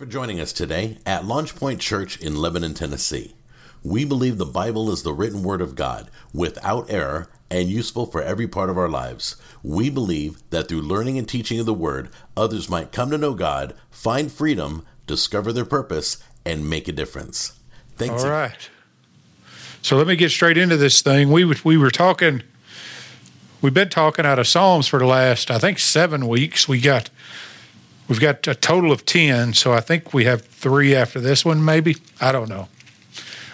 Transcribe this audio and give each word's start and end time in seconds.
for 0.00 0.06
joining 0.06 0.40
us 0.40 0.54
today 0.54 0.96
at 1.04 1.26
Launchpoint 1.26 1.78
Church 1.78 2.18
in 2.22 2.34
Lebanon, 2.34 2.72
Tennessee. 2.72 3.34
We 3.82 4.06
believe 4.06 4.38
the 4.38 4.46
Bible 4.46 4.90
is 4.90 5.02
the 5.02 5.12
written 5.12 5.42
word 5.42 5.60
of 5.60 5.74
God, 5.74 6.10
without 6.32 6.90
error, 6.90 7.28
and 7.50 7.68
useful 7.68 8.06
for 8.06 8.22
every 8.22 8.48
part 8.48 8.70
of 8.70 8.78
our 8.78 8.88
lives. 8.88 9.36
We 9.62 9.90
believe 9.90 10.42
that 10.48 10.68
through 10.68 10.80
learning 10.80 11.18
and 11.18 11.28
teaching 11.28 11.60
of 11.60 11.66
the 11.66 11.74
word, 11.74 12.08
others 12.34 12.70
might 12.70 12.92
come 12.92 13.10
to 13.10 13.18
know 13.18 13.34
God, 13.34 13.74
find 13.90 14.32
freedom, 14.32 14.86
discover 15.06 15.52
their 15.52 15.66
purpose, 15.66 16.16
and 16.46 16.70
make 16.70 16.88
a 16.88 16.92
difference. 16.92 17.60
Thanks. 17.96 18.24
All 18.24 18.30
right. 18.30 18.70
So 19.82 19.98
let 19.98 20.06
me 20.06 20.16
get 20.16 20.30
straight 20.30 20.56
into 20.56 20.78
this 20.78 21.02
thing. 21.02 21.30
We 21.30 21.44
we 21.62 21.76
were 21.76 21.90
talking. 21.90 22.42
We've 23.60 23.74
been 23.74 23.90
talking 23.90 24.24
out 24.24 24.38
of 24.38 24.48
Psalms 24.48 24.88
for 24.88 24.98
the 24.98 25.04
last, 25.04 25.50
I 25.50 25.58
think, 25.58 25.78
seven 25.78 26.26
weeks. 26.26 26.66
We 26.66 26.80
got 26.80 27.10
We've 28.10 28.18
got 28.18 28.44
a 28.48 28.56
total 28.56 28.90
of 28.90 29.06
10, 29.06 29.54
so 29.54 29.72
I 29.72 29.78
think 29.78 30.12
we 30.12 30.24
have 30.24 30.42
three 30.44 30.96
after 30.96 31.20
this 31.20 31.44
one, 31.44 31.64
maybe. 31.64 31.96
I 32.20 32.32
don't 32.32 32.48
know. 32.48 32.66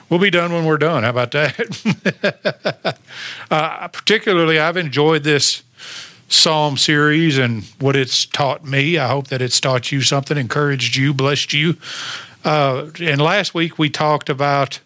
We'll 0.08 0.18
be 0.18 0.30
done 0.30 0.50
when 0.50 0.64
we're 0.64 0.78
done. 0.78 1.02
How 1.02 1.10
about 1.10 1.32
that? 1.32 2.98
uh, 3.50 3.88
particularly, 3.88 4.58
I've 4.58 4.78
enjoyed 4.78 5.24
this 5.24 5.62
Psalm 6.30 6.78
series 6.78 7.36
and 7.36 7.64
what 7.80 7.96
it's 7.96 8.24
taught 8.24 8.64
me. 8.64 8.96
I 8.96 9.08
hope 9.08 9.28
that 9.28 9.42
it's 9.42 9.60
taught 9.60 9.92
you 9.92 10.00
something, 10.00 10.38
encouraged 10.38 10.96
you, 10.96 11.12
blessed 11.12 11.52
you. 11.52 11.76
Uh, 12.42 12.88
and 12.98 13.20
last 13.20 13.52
week 13.52 13.78
we 13.78 13.90
talked 13.90 14.30
about 14.30 14.80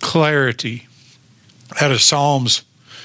clarity 0.00 0.86
out 1.80 1.92
of 1.92 2.02
Psalms 2.02 2.60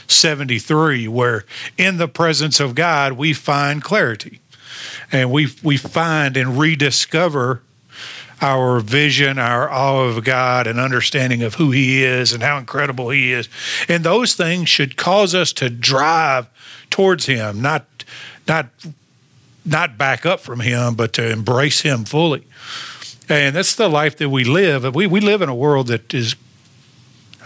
73, 0.07 1.07
where 1.07 1.45
in 1.77 1.95
the 1.95 2.09
presence 2.09 2.59
of 2.59 2.75
God 2.75 3.13
we 3.13 3.31
find 3.31 3.81
clarity 3.81 4.41
and 5.11 5.31
we 5.31 5.47
we 5.63 5.77
find 5.77 6.37
and 6.37 6.57
rediscover 6.57 7.61
our 8.41 8.79
vision, 8.79 9.39
our 9.39 9.69
awe 9.69 10.03
of 10.05 10.23
God, 10.23 10.67
and 10.67 10.79
understanding 10.79 11.41
of 11.41 11.55
who 11.55 11.71
He 11.71 12.03
is 12.03 12.33
and 12.33 12.43
how 12.43 12.57
incredible 12.57 13.09
He 13.09 13.33
is. 13.33 13.49
And 13.87 14.03
those 14.03 14.35
things 14.35 14.69
should 14.69 14.95
cause 14.97 15.33
us 15.33 15.53
to 15.53 15.69
drive 15.69 16.47
towards 16.89 17.25
Him, 17.25 17.61
not 17.61 17.85
not 18.47 18.67
not 19.65 19.97
back 19.97 20.25
up 20.25 20.39
from 20.39 20.59
Him, 20.59 20.95
but 20.95 21.13
to 21.13 21.29
embrace 21.29 21.81
Him 21.81 22.05
fully. 22.05 22.45
And 23.29 23.55
that's 23.55 23.75
the 23.75 23.89
life 23.89 24.17
that 24.17 24.29
we 24.29 24.43
live. 24.43 24.95
We 24.95 25.07
we 25.07 25.19
live 25.19 25.41
in 25.41 25.49
a 25.49 25.55
world 25.55 25.87
that 25.87 26.13
is, 26.13 26.35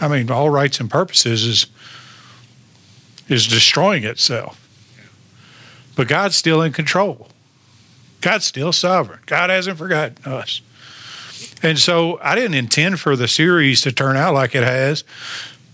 I 0.00 0.08
mean, 0.08 0.30
all 0.30 0.50
rights 0.50 0.78
and 0.78 0.90
purposes 0.90 1.44
is 1.44 1.66
is 3.28 3.46
destroying 3.46 4.04
itself. 4.04 4.58
But 5.96 6.08
God's 6.08 6.36
still 6.36 6.62
in 6.62 6.72
control. 6.72 7.28
God's 8.22 8.46
still 8.46 8.72
sovereign. 8.72 9.20
God 9.26 9.50
hasn't 9.50 9.76
forgotten 9.76 10.16
us. 10.24 10.62
And 11.62 11.78
so 11.78 12.18
I 12.22 12.34
didn't 12.34 12.54
intend 12.54 13.00
for 13.00 13.16
the 13.16 13.28
series 13.28 13.82
to 13.82 13.92
turn 13.92 14.16
out 14.16 14.32
like 14.32 14.54
it 14.54 14.62
has, 14.62 15.04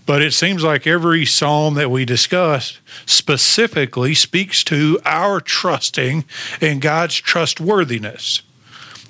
but 0.05 0.21
it 0.21 0.33
seems 0.33 0.63
like 0.63 0.85
every 0.85 1.25
psalm 1.25 1.75
that 1.75 1.89
we 1.89 2.05
discuss 2.05 2.79
specifically 3.05 4.13
speaks 4.15 4.63
to 4.65 4.99
our 5.05 5.39
trusting 5.39 6.25
in 6.59 6.79
God's 6.79 7.15
trustworthiness. 7.15 8.41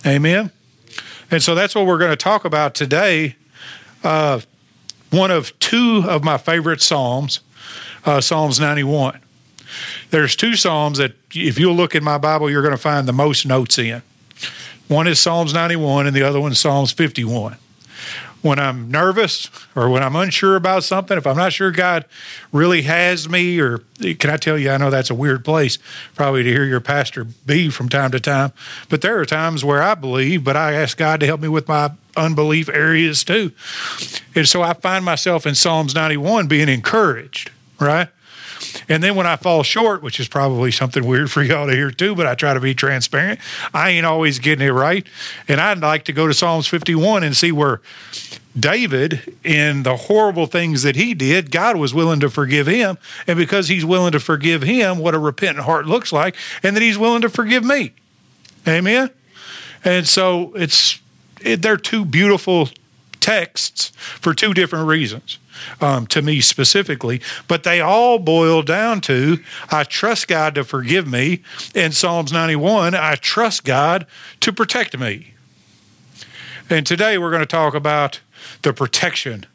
Amen. 0.05 0.51
And 1.31 1.41
so 1.41 1.55
that's 1.55 1.75
what 1.75 1.85
we're 1.85 1.97
going 1.97 2.11
to 2.11 2.17
talk 2.17 2.43
about 2.43 2.75
today. 2.75 3.35
Uh, 4.03 4.41
one 5.09 5.31
of 5.31 5.57
two 5.59 6.03
of 6.07 6.23
my 6.23 6.37
favorite 6.37 6.81
psalms, 6.81 7.39
uh, 8.05 8.21
Psalms 8.21 8.59
91 8.59 9.19
there's 10.09 10.35
two 10.35 10.55
Psalms 10.55 10.97
that, 10.97 11.13
if 11.33 11.59
you'll 11.59 11.75
look 11.75 11.95
in 11.95 12.03
my 12.03 12.17
Bible, 12.17 12.49
you're 12.49 12.61
going 12.61 12.73
to 12.73 12.77
find 12.77 13.07
the 13.07 13.13
most 13.13 13.45
notes 13.45 13.77
in. 13.77 14.01
One 14.87 15.07
is 15.07 15.19
Psalms 15.19 15.53
91, 15.53 16.07
and 16.07 16.15
the 16.15 16.23
other 16.23 16.41
one 16.41 16.51
is 16.51 16.59
Psalms 16.59 16.91
51. 16.91 17.57
When 18.41 18.57
I'm 18.57 18.89
nervous 18.89 19.49
or 19.75 19.89
when 19.89 20.01
I'm 20.01 20.15
unsure 20.15 20.55
about 20.55 20.85
something, 20.85 21.17
if 21.17 21.27
I'm 21.27 21.35
not 21.35 21.51
sure 21.51 21.71
God 21.71 22.05
really 22.53 22.83
has 22.83 23.27
me, 23.27 23.59
or 23.59 23.79
can 23.99 24.29
I 24.29 24.37
tell 24.37 24.57
you, 24.57 24.71
I 24.71 24.77
know 24.77 24.89
that's 24.89 25.09
a 25.09 25.15
weird 25.15 25.43
place 25.43 25.77
probably 26.15 26.43
to 26.43 26.49
hear 26.49 26.63
your 26.63 26.79
pastor 26.79 27.25
be 27.25 27.69
from 27.69 27.89
time 27.89 28.11
to 28.11 28.19
time, 28.19 28.53
but 28.87 29.01
there 29.01 29.19
are 29.19 29.25
times 29.25 29.65
where 29.65 29.83
I 29.83 29.93
believe, 29.93 30.45
but 30.45 30.55
I 30.55 30.73
ask 30.73 30.97
God 30.97 31.19
to 31.19 31.25
help 31.25 31.41
me 31.41 31.49
with 31.49 31.67
my 31.67 31.91
unbelief 32.15 32.69
areas 32.69 33.25
too. 33.25 33.51
And 34.33 34.47
so 34.47 34.61
I 34.61 34.73
find 34.73 35.03
myself 35.03 35.45
in 35.45 35.53
Psalms 35.53 35.93
91 35.93 36.47
being 36.47 36.69
encouraged, 36.69 37.51
right? 37.77 38.07
And 38.87 39.03
then 39.03 39.15
when 39.15 39.27
I 39.27 39.35
fall 39.35 39.63
short, 39.63 40.01
which 40.01 40.19
is 40.19 40.27
probably 40.27 40.71
something 40.71 41.05
weird 41.05 41.31
for 41.31 41.43
y'all 41.43 41.67
to 41.67 41.73
hear 41.73 41.91
too, 41.91 42.15
but 42.15 42.25
I 42.25 42.35
try 42.35 42.53
to 42.53 42.59
be 42.59 42.73
transparent, 42.73 43.39
I 43.73 43.91
ain't 43.91 44.05
always 44.05 44.39
getting 44.39 44.67
it 44.67 44.71
right. 44.71 45.05
And 45.47 45.59
I'd 45.59 45.79
like 45.79 46.05
to 46.05 46.13
go 46.13 46.27
to 46.27 46.33
Psalms 46.33 46.67
51 46.67 47.23
and 47.23 47.35
see 47.35 47.51
where 47.51 47.81
David, 48.57 49.37
in 49.43 49.83
the 49.83 49.95
horrible 49.95 50.45
things 50.45 50.83
that 50.83 50.95
he 50.95 51.13
did, 51.13 51.51
God 51.51 51.77
was 51.77 51.93
willing 51.93 52.19
to 52.21 52.29
forgive 52.29 52.67
him. 52.67 52.97
And 53.27 53.37
because 53.37 53.67
he's 53.67 53.85
willing 53.85 54.11
to 54.11 54.19
forgive 54.19 54.63
him, 54.63 54.97
what 54.97 55.13
a 55.13 55.19
repentant 55.19 55.65
heart 55.65 55.85
looks 55.85 56.11
like, 56.11 56.35
and 56.63 56.75
that 56.75 56.81
he's 56.81 56.97
willing 56.97 57.21
to 57.21 57.29
forgive 57.29 57.63
me. 57.63 57.93
Amen. 58.67 59.11
And 59.83 60.07
so 60.07 60.53
it's 60.55 60.99
it, 61.41 61.61
they're 61.61 61.77
two 61.77 62.05
beautiful 62.05 62.69
texts 63.19 63.91
for 63.95 64.33
two 64.33 64.53
different 64.53 64.87
reasons 64.87 65.39
um, 65.81 66.07
to 66.07 66.21
me 66.21 66.41
specifically, 66.41 67.21
but 67.47 67.63
they 67.63 67.81
all 67.81 68.19
boil 68.19 68.61
down 68.61 69.01
to 69.01 69.39
I 69.69 69.83
trust 69.83 70.27
God 70.27 70.55
to 70.55 70.63
forgive 70.63 71.07
me. 71.07 71.41
In 71.75 71.91
Psalms 71.91 72.31
91, 72.31 72.95
I 72.95 73.15
trust 73.15 73.63
God 73.63 74.07
to 74.39 74.53
protect 74.53 74.97
me. 74.97 75.33
And 76.69 76.85
today 76.85 77.17
we're 77.17 77.31
going 77.31 77.41
to 77.41 77.45
talk 77.45 77.73
about 77.73 78.19
the 78.61 78.73
protection 78.73 79.45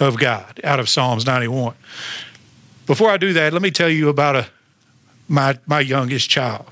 of 0.00 0.18
God 0.18 0.60
out 0.64 0.80
of 0.80 0.88
Psalms 0.88 1.26
91. 1.26 1.74
Before 2.86 3.10
I 3.10 3.16
do 3.16 3.32
that, 3.34 3.52
let 3.52 3.62
me 3.62 3.70
tell 3.70 3.88
you 3.88 4.08
about 4.08 4.36
a, 4.36 4.46
my, 5.28 5.58
my 5.66 5.80
youngest 5.80 6.28
child. 6.28 6.66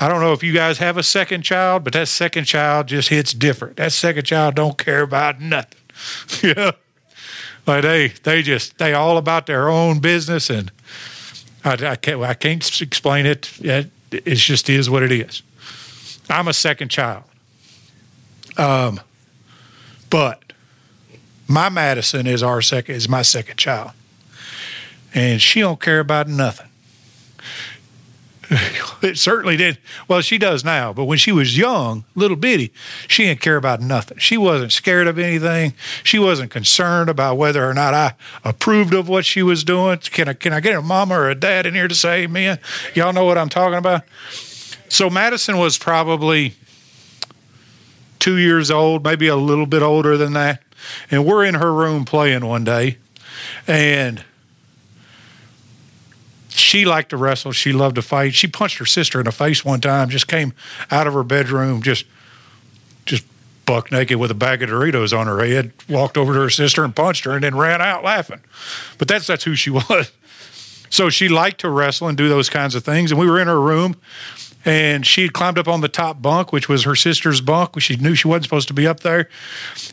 I 0.00 0.08
don't 0.08 0.20
know 0.20 0.32
if 0.32 0.44
you 0.44 0.52
guys 0.52 0.78
have 0.78 0.96
a 0.96 1.02
second 1.02 1.42
child, 1.42 1.82
but 1.82 1.92
that 1.94 2.08
second 2.08 2.44
child 2.44 2.86
just 2.86 3.08
hits 3.08 3.32
different. 3.32 3.76
That 3.76 3.92
second 3.92 4.24
child 4.24 4.54
don't 4.54 4.78
care 4.78 5.02
about 5.02 5.40
nothing. 5.40 5.80
yeah. 6.56 6.72
Like 7.66 7.82
they 7.82 8.08
they 8.22 8.42
just 8.42 8.78
they 8.78 8.94
all 8.94 9.18
about 9.18 9.46
their 9.46 9.68
own 9.68 9.98
business, 9.98 10.48
and 10.48 10.72
I, 11.64 11.72
I 11.72 11.96
can't 11.96 12.22
I 12.22 12.34
can't 12.34 12.80
explain 12.80 13.26
it. 13.26 13.50
It 13.60 13.90
it 14.10 14.36
just 14.36 14.70
is 14.70 14.88
what 14.88 15.02
it 15.02 15.12
is. 15.12 15.42
I'm 16.30 16.48
a 16.48 16.54
second 16.54 16.88
child, 16.88 17.24
um, 18.56 19.00
but 20.08 20.52
my 21.46 21.68
Madison 21.68 22.26
is 22.26 22.42
our 22.42 22.62
second 22.62 22.94
is 22.94 23.06
my 23.08 23.22
second 23.22 23.58
child, 23.58 23.90
and 25.12 25.42
she 25.42 25.60
don't 25.60 25.80
care 25.80 26.00
about 26.00 26.26
nothing. 26.26 26.68
it 29.02 29.18
certainly 29.18 29.56
did. 29.56 29.78
Well, 30.06 30.20
she 30.22 30.38
does 30.38 30.64
now, 30.64 30.92
but 30.92 31.04
when 31.04 31.18
she 31.18 31.32
was 31.32 31.58
young, 31.58 32.04
little 32.14 32.36
bitty, 32.36 32.72
she 33.06 33.24
didn't 33.24 33.40
care 33.40 33.56
about 33.56 33.80
nothing. 33.80 34.18
She 34.18 34.36
wasn't 34.36 34.72
scared 34.72 35.06
of 35.06 35.18
anything. 35.18 35.74
She 36.02 36.18
wasn't 36.18 36.50
concerned 36.50 37.10
about 37.10 37.36
whether 37.36 37.68
or 37.68 37.74
not 37.74 37.92
I 37.92 38.14
approved 38.44 38.94
of 38.94 39.08
what 39.08 39.26
she 39.26 39.42
was 39.42 39.64
doing. 39.64 39.98
Can 39.98 40.28
I 40.28 40.32
can 40.32 40.52
I 40.52 40.60
get 40.60 40.74
a 40.74 40.82
mama 40.82 41.18
or 41.18 41.28
a 41.28 41.34
dad 41.34 41.66
in 41.66 41.74
here 41.74 41.88
to 41.88 41.94
say 41.94 42.22
amen? 42.22 42.58
Y'all 42.94 43.12
know 43.12 43.24
what 43.24 43.36
I'm 43.36 43.50
talking 43.50 43.78
about? 43.78 44.02
So 44.88 45.10
Madison 45.10 45.58
was 45.58 45.76
probably 45.76 46.54
two 48.18 48.38
years 48.38 48.70
old, 48.70 49.04
maybe 49.04 49.28
a 49.28 49.36
little 49.36 49.66
bit 49.66 49.82
older 49.82 50.16
than 50.16 50.32
that. 50.32 50.62
And 51.10 51.26
we're 51.26 51.44
in 51.44 51.54
her 51.54 51.72
room 51.72 52.04
playing 52.04 52.46
one 52.46 52.64
day. 52.64 52.98
And 53.66 54.24
she 56.58 56.84
liked 56.84 57.10
to 57.10 57.16
wrestle. 57.16 57.52
She 57.52 57.72
loved 57.72 57.96
to 57.96 58.02
fight. 58.02 58.34
She 58.34 58.46
punched 58.46 58.78
her 58.78 58.86
sister 58.86 59.18
in 59.20 59.24
the 59.24 59.32
face 59.32 59.64
one 59.64 59.80
time. 59.80 60.08
Just 60.08 60.28
came 60.28 60.52
out 60.90 61.06
of 61.06 61.14
her 61.14 61.22
bedroom, 61.22 61.82
just 61.82 62.04
just 63.06 63.24
buck 63.66 63.92
naked 63.92 64.18
with 64.18 64.30
a 64.30 64.34
bag 64.34 64.62
of 64.62 64.70
Doritos 64.70 65.16
on 65.16 65.26
her 65.26 65.44
head. 65.44 65.72
Walked 65.88 66.16
over 66.16 66.32
to 66.34 66.40
her 66.40 66.50
sister 66.50 66.84
and 66.84 66.94
punched 66.94 67.24
her, 67.24 67.32
and 67.32 67.42
then 67.42 67.56
ran 67.56 67.80
out 67.80 68.04
laughing. 68.04 68.40
But 68.98 69.08
that's 69.08 69.26
that's 69.26 69.44
who 69.44 69.54
she 69.54 69.70
was. 69.88 70.12
So 70.90 71.10
she 71.10 71.28
liked 71.28 71.60
to 71.60 71.70
wrestle 71.70 72.08
and 72.08 72.16
do 72.16 72.28
those 72.28 72.48
kinds 72.48 72.74
of 72.74 72.84
things. 72.84 73.10
And 73.10 73.20
we 73.20 73.26
were 73.26 73.38
in 73.38 73.46
her 73.46 73.60
room, 73.60 73.96
and 74.68 75.06
she 75.06 75.22
had 75.22 75.32
climbed 75.32 75.58
up 75.58 75.66
on 75.66 75.80
the 75.80 75.88
top 75.88 76.20
bunk, 76.20 76.52
which 76.52 76.68
was 76.68 76.84
her 76.84 76.94
sister's 76.94 77.40
bunk. 77.40 77.80
She 77.80 77.96
knew 77.96 78.14
she 78.14 78.28
wasn't 78.28 78.44
supposed 78.44 78.68
to 78.68 78.74
be 78.74 78.86
up 78.86 79.00
there. 79.00 79.30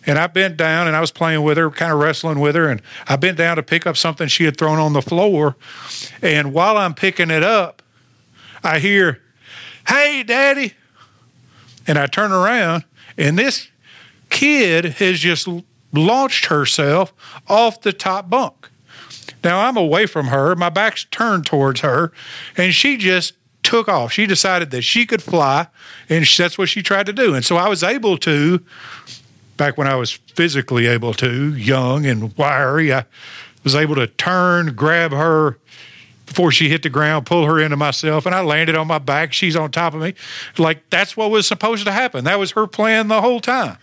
And 0.06 0.20
I 0.20 0.28
bent 0.28 0.58
down 0.58 0.88
and 0.88 0.98
I 0.98 1.00
was 1.00 1.12
playing 1.12 1.44
with 1.44 1.56
her, 1.56 1.72
kind 1.72 1.94
of 1.94 2.00
wrestling 2.00 2.42
with 2.42 2.56
her. 2.56 2.68
And 2.68 2.82
I 3.08 3.16
bent 3.16 3.38
down 3.38 3.56
to 3.56 3.64
pick 3.64 3.88
up 3.88 3.96
something 3.96 4.28
she 4.28 4.44
had 4.44 4.58
thrown 4.58 4.78
on 4.78 4.92
the 4.92 5.02
floor. 5.02 5.56
And 6.22 6.52
while 6.52 6.76
I'm 6.76 6.94
picking 6.94 7.32
it 7.32 7.42
up, 7.42 7.82
I 8.66 8.80
hear, 8.80 9.22
Hey, 9.88 10.24
Daddy. 10.24 10.74
And 11.88 11.98
I 11.98 12.08
turn 12.08 12.34
around, 12.34 12.84
and 13.18 13.38
this 13.38 13.70
kid 14.30 14.86
has 14.96 15.20
just 15.20 15.48
launched 15.94 16.48
herself 16.48 17.14
off 17.48 17.80
the 17.80 17.94
top 17.94 18.30
bunk. 18.30 18.70
Now 19.42 19.68
I'm 19.68 19.78
away 19.78 20.06
from 20.06 20.28
her, 20.28 20.56
my 20.56 20.70
back's 20.70 21.06
turned 21.06 21.46
towards 21.46 21.82
her, 21.82 22.12
and 22.58 22.74
she 22.74 22.98
just 22.98 23.34
took 23.66 23.90
off. 23.90 24.12
She 24.12 24.26
decided 24.26 24.72
that 24.72 24.84
she 24.84 25.06
could 25.06 25.22
fly, 25.22 25.68
and 26.10 26.26
that's 26.26 26.58
what 26.58 26.70
she 26.70 26.82
tried 26.82 27.08
to 27.08 27.14
do. 27.14 27.34
And 27.34 27.44
so 27.44 27.58
I 27.58 27.68
was 27.68 27.84
able 27.84 28.18
to, 28.20 28.64
back 29.58 29.78
when 29.78 29.88
I 29.88 29.96
was 29.96 30.12
physically 30.12 30.88
able 30.88 31.14
to, 31.16 31.54
young 31.56 32.06
and 32.06 32.36
wiry, 32.38 32.94
I 32.94 33.06
was 33.64 33.76
able 33.76 33.96
to 33.96 34.08
turn, 34.08 34.76
grab 34.76 35.12
her 35.12 35.58
before 36.26 36.52
she 36.52 36.70
hit 36.70 36.84
the 36.84 36.90
ground, 36.90 37.26
pull 37.26 37.46
her 37.46 37.60
into 37.60 37.78
myself, 37.78 38.26
and 38.26 38.34
I 38.34 38.42
landed 38.42 38.76
on 38.76 38.88
my 38.88 39.00
back. 39.00 39.34
She's 39.34 39.56
on 39.56 39.72
top 39.72 39.94
of 39.94 40.02
me. 40.02 40.14
Like 40.58 40.90
that's 40.90 41.16
what 41.16 41.32
was 41.32 41.48
supposed 41.48 41.86
to 41.86 41.92
happen. 41.92 42.24
That 42.24 42.40
was 42.40 42.52
her 42.52 42.68
plan 42.68 43.08
the 43.08 43.22
whole 43.22 43.40
time. 43.40 43.78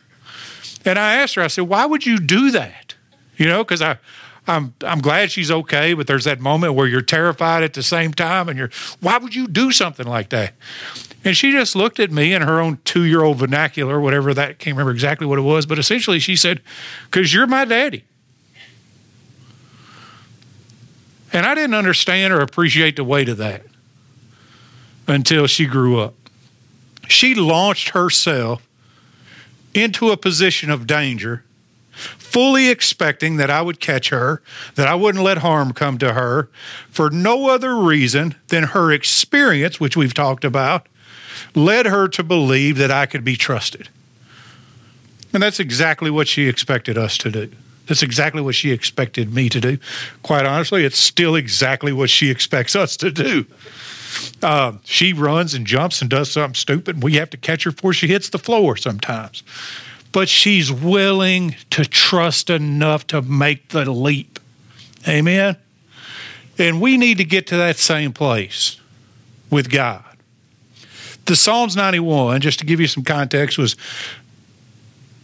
And 0.84 0.98
I 0.98 1.14
asked 1.14 1.36
her, 1.36 1.42
I 1.42 1.46
said, 1.46 1.64
why 1.68 1.86
would 1.86 2.04
you 2.04 2.18
do 2.18 2.50
that? 2.50 2.94
You 3.36 3.46
know, 3.46 3.62
because 3.62 3.80
I, 3.80 3.98
I'm 4.46 4.74
I'm 4.82 5.00
glad 5.00 5.30
she's 5.30 5.50
okay, 5.50 5.94
but 5.94 6.06
there's 6.06 6.24
that 6.24 6.40
moment 6.40 6.74
where 6.74 6.86
you're 6.86 7.00
terrified 7.00 7.62
at 7.62 7.74
the 7.74 7.82
same 7.82 8.12
time, 8.12 8.48
and 8.48 8.58
you're 8.58 8.70
why 9.00 9.18
would 9.18 9.34
you 9.34 9.46
do 9.46 9.70
something 9.70 10.06
like 10.06 10.30
that? 10.30 10.54
And 11.24 11.36
she 11.36 11.52
just 11.52 11.76
looked 11.76 12.00
at 12.00 12.10
me 12.10 12.34
in 12.34 12.42
her 12.42 12.60
own 12.60 12.78
two 12.84 13.04
year 13.04 13.22
old 13.22 13.38
vernacular, 13.38 14.00
whatever 14.00 14.34
that 14.34 14.58
can't 14.58 14.74
remember 14.76 14.90
exactly 14.90 15.26
what 15.26 15.38
it 15.38 15.42
was, 15.42 15.66
but 15.66 15.78
essentially 15.78 16.18
she 16.18 16.34
said, 16.34 16.60
"Because 17.04 17.32
you're 17.32 17.46
my 17.46 17.64
daddy." 17.64 18.04
And 21.32 21.46
I 21.46 21.54
didn't 21.54 21.74
understand 21.74 22.32
or 22.32 22.40
appreciate 22.40 22.96
the 22.96 23.04
weight 23.04 23.28
of 23.28 23.38
that 23.38 23.62
until 25.06 25.46
she 25.46 25.66
grew 25.66 26.00
up. 26.00 26.14
She 27.08 27.34
launched 27.34 27.90
herself 27.90 28.66
into 29.72 30.10
a 30.10 30.16
position 30.16 30.70
of 30.70 30.86
danger 30.86 31.44
fully 31.92 32.68
expecting 32.68 33.36
that 33.36 33.50
I 33.50 33.62
would 33.62 33.80
catch 33.80 34.08
her, 34.08 34.42
that 34.74 34.88
I 34.88 34.94
wouldn't 34.94 35.22
let 35.22 35.38
harm 35.38 35.72
come 35.72 35.98
to 35.98 36.14
her, 36.14 36.48
for 36.88 37.10
no 37.10 37.48
other 37.48 37.76
reason 37.76 38.34
than 38.48 38.64
her 38.64 38.90
experience, 38.90 39.78
which 39.78 39.96
we've 39.96 40.14
talked 40.14 40.44
about, 40.44 40.86
led 41.54 41.86
her 41.86 42.08
to 42.08 42.22
believe 42.22 42.78
that 42.78 42.90
I 42.90 43.06
could 43.06 43.24
be 43.24 43.36
trusted. 43.36 43.88
And 45.32 45.42
that's 45.42 45.60
exactly 45.60 46.10
what 46.10 46.28
she 46.28 46.48
expected 46.48 46.98
us 46.98 47.16
to 47.18 47.30
do. 47.30 47.50
That's 47.86 48.02
exactly 48.02 48.40
what 48.42 48.54
she 48.54 48.70
expected 48.70 49.34
me 49.34 49.48
to 49.48 49.60
do. 49.60 49.78
Quite 50.22 50.46
honestly, 50.46 50.84
it's 50.84 50.98
still 50.98 51.34
exactly 51.34 51.92
what 51.92 52.10
she 52.10 52.30
expects 52.30 52.76
us 52.76 52.96
to 52.98 53.10
do. 53.10 53.46
Uh, 54.42 54.74
she 54.84 55.12
runs 55.12 55.54
and 55.54 55.66
jumps 55.66 56.00
and 56.00 56.08
does 56.08 56.30
something 56.30 56.54
stupid. 56.54 56.96
And 56.96 57.02
we 57.02 57.14
have 57.14 57.30
to 57.30 57.36
catch 57.36 57.64
her 57.64 57.72
before 57.72 57.92
she 57.92 58.08
hits 58.08 58.28
the 58.28 58.38
floor 58.38 58.76
sometimes 58.76 59.42
but 60.12 60.28
she's 60.28 60.70
willing 60.70 61.56
to 61.70 61.84
trust 61.84 62.50
enough 62.50 63.06
to 63.08 63.22
make 63.22 63.70
the 63.70 63.90
leap. 63.90 64.38
Amen. 65.08 65.56
And 66.58 66.80
we 66.80 66.96
need 66.96 67.18
to 67.18 67.24
get 67.24 67.46
to 67.48 67.56
that 67.56 67.76
same 67.76 68.12
place 68.12 68.78
with 69.50 69.70
God. 69.70 70.04
The 71.24 71.36
Psalms 71.36 71.76
91, 71.76 72.40
just 72.40 72.58
to 72.58 72.66
give 72.66 72.80
you 72.80 72.86
some 72.86 73.04
context, 73.04 73.56
was 73.58 73.76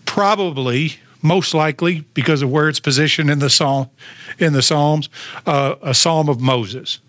probably 0.06 0.96
most 1.22 1.54
likely 1.54 2.00
because 2.14 2.42
of 2.42 2.50
where 2.50 2.68
it's 2.68 2.80
positioned 2.80 3.30
in 3.30 3.40
the 3.40 3.50
psalm 3.50 3.90
in 4.38 4.52
the 4.52 4.62
Psalms, 4.62 5.08
uh, 5.46 5.74
a 5.82 5.92
psalm 5.92 6.28
of 6.28 6.40
Moses. 6.40 7.00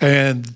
And 0.00 0.54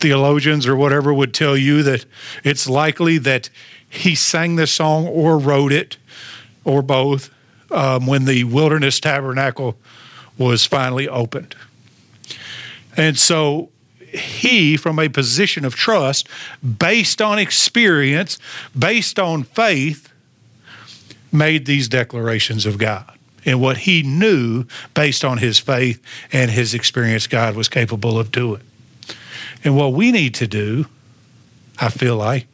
theologians 0.00 0.66
or 0.66 0.76
whatever 0.76 1.14
would 1.14 1.32
tell 1.32 1.56
you 1.56 1.82
that 1.82 2.04
it's 2.42 2.68
likely 2.68 3.16
that 3.18 3.48
he 3.94 4.14
sang 4.14 4.56
this 4.56 4.72
song 4.72 5.06
or 5.06 5.38
wrote 5.38 5.72
it 5.72 5.96
or 6.64 6.82
both 6.82 7.30
um, 7.70 8.06
when 8.06 8.24
the 8.24 8.44
wilderness 8.44 9.00
tabernacle 9.00 9.76
was 10.36 10.66
finally 10.66 11.08
opened. 11.08 11.54
And 12.96 13.18
so 13.18 13.70
he, 13.98 14.76
from 14.76 14.98
a 14.98 15.08
position 15.08 15.64
of 15.64 15.74
trust, 15.74 16.28
based 16.78 17.20
on 17.20 17.38
experience, 17.38 18.38
based 18.78 19.18
on 19.18 19.42
faith, 19.44 20.08
made 21.32 21.66
these 21.66 21.88
declarations 21.88 22.66
of 22.66 22.78
God. 22.78 23.10
And 23.44 23.60
what 23.60 23.78
he 23.78 24.02
knew 24.02 24.64
based 24.94 25.24
on 25.24 25.38
his 25.38 25.58
faith 25.58 26.02
and 26.32 26.50
his 26.50 26.74
experience, 26.74 27.26
God 27.26 27.56
was 27.56 27.68
capable 27.68 28.18
of 28.18 28.30
doing. 28.30 28.62
And 29.62 29.76
what 29.76 29.92
we 29.92 30.12
need 30.12 30.34
to 30.36 30.46
do, 30.46 30.86
I 31.78 31.88
feel 31.88 32.16
like, 32.16 32.46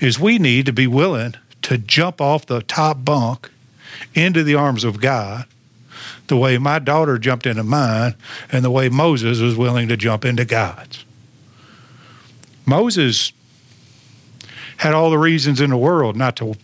is 0.00 0.18
we 0.18 0.38
need 0.38 0.66
to 0.66 0.72
be 0.72 0.86
willing 0.86 1.34
to 1.62 1.78
jump 1.78 2.20
off 2.20 2.46
the 2.46 2.62
top 2.62 3.04
bunk 3.04 3.50
into 4.14 4.42
the 4.42 4.54
arms 4.54 4.84
of 4.84 5.00
God 5.00 5.46
the 6.26 6.36
way 6.36 6.58
my 6.58 6.78
daughter 6.78 7.18
jumped 7.18 7.46
into 7.46 7.62
mine 7.62 8.14
and 8.50 8.64
the 8.64 8.70
way 8.70 8.88
Moses 8.88 9.40
was 9.40 9.56
willing 9.56 9.88
to 9.88 9.96
jump 9.96 10.24
into 10.24 10.44
God's. 10.44 11.04
Moses 12.66 13.32
had 14.78 14.94
all 14.94 15.10
the 15.10 15.18
reasons 15.18 15.60
in 15.60 15.70
the 15.70 15.76
world 15.76 16.16
not 16.16 16.36
to 16.36 16.54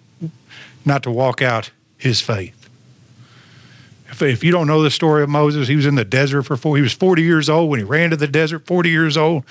not 0.85 1.03
to 1.03 1.11
walk 1.11 1.43
out 1.43 1.71
his 1.99 2.23
faith. 2.23 2.57
If, 4.19 4.43
you 4.43 4.51
don't 4.51 4.67
know 4.67 4.83
the 4.83 4.91
story 4.91 5.23
of 5.23 5.29
Moses, 5.29 5.69
he 5.69 5.77
was 5.77 5.87
in 5.87 5.95
the 5.95 6.05
desert 6.05 6.43
for 6.43 6.57
four. 6.57 6.77
He 6.77 6.83
was 6.83 6.93
40 6.93 7.23
years 7.23 7.49
old 7.49 7.71
when 7.71 7.79
he 7.79 7.85
ran 7.85 8.11
to 8.11 8.17
the 8.17 8.27
desert, 8.27 8.67
40 8.67 8.91
years 8.91 9.17
old. 9.17 9.45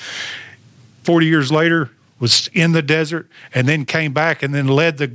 40 1.04 1.26
years 1.26 1.52
later, 1.52 1.92
was 2.20 2.50
in 2.54 2.74
the 2.74 2.82
desert 2.82 3.28
and 3.54 3.68
then 3.68 3.86
came 3.86 4.14
back 4.14 4.44
and 4.44 4.54
then 4.54 4.68
led 4.68 4.98
the 4.98 5.12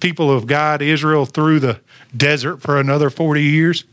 people 0.00 0.30
of 0.30 0.46
God, 0.46 0.80
Israel, 0.82 1.26
through 1.26 1.60
the 1.60 1.80
desert 2.16 2.58
for 2.58 2.78
another 2.78 3.10
40 3.10 3.42
years. 3.42 3.84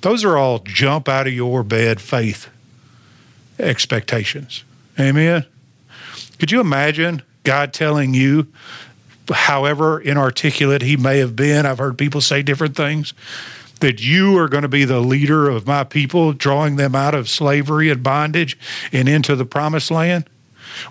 Those 0.00 0.24
are 0.24 0.36
all 0.36 0.58
jump 0.60 1.08
out 1.08 1.26
of 1.26 1.32
your 1.32 1.62
bed 1.62 2.00
faith 2.00 2.48
expectations. 3.58 4.64
Amen. 4.98 5.46
Could 6.38 6.50
you 6.50 6.60
imagine 6.60 7.22
God 7.44 7.72
telling 7.72 8.12
you, 8.12 8.48
however 9.30 10.00
inarticulate 10.00 10.82
he 10.82 10.96
may 10.96 11.18
have 11.18 11.34
been? 11.34 11.64
I've 11.66 11.78
heard 11.78 11.96
people 11.96 12.20
say 12.20 12.42
different 12.42 12.76
things. 12.76 13.14
That 13.80 14.02
you 14.02 14.38
are 14.38 14.48
going 14.48 14.62
to 14.62 14.68
be 14.68 14.86
the 14.86 15.00
leader 15.00 15.50
of 15.50 15.66
my 15.66 15.84
people, 15.84 16.32
drawing 16.32 16.76
them 16.76 16.94
out 16.94 17.14
of 17.14 17.28
slavery 17.28 17.90
and 17.90 18.02
bondage 18.02 18.56
and 18.90 19.06
into 19.06 19.36
the 19.36 19.44
promised 19.44 19.90
land 19.90 20.30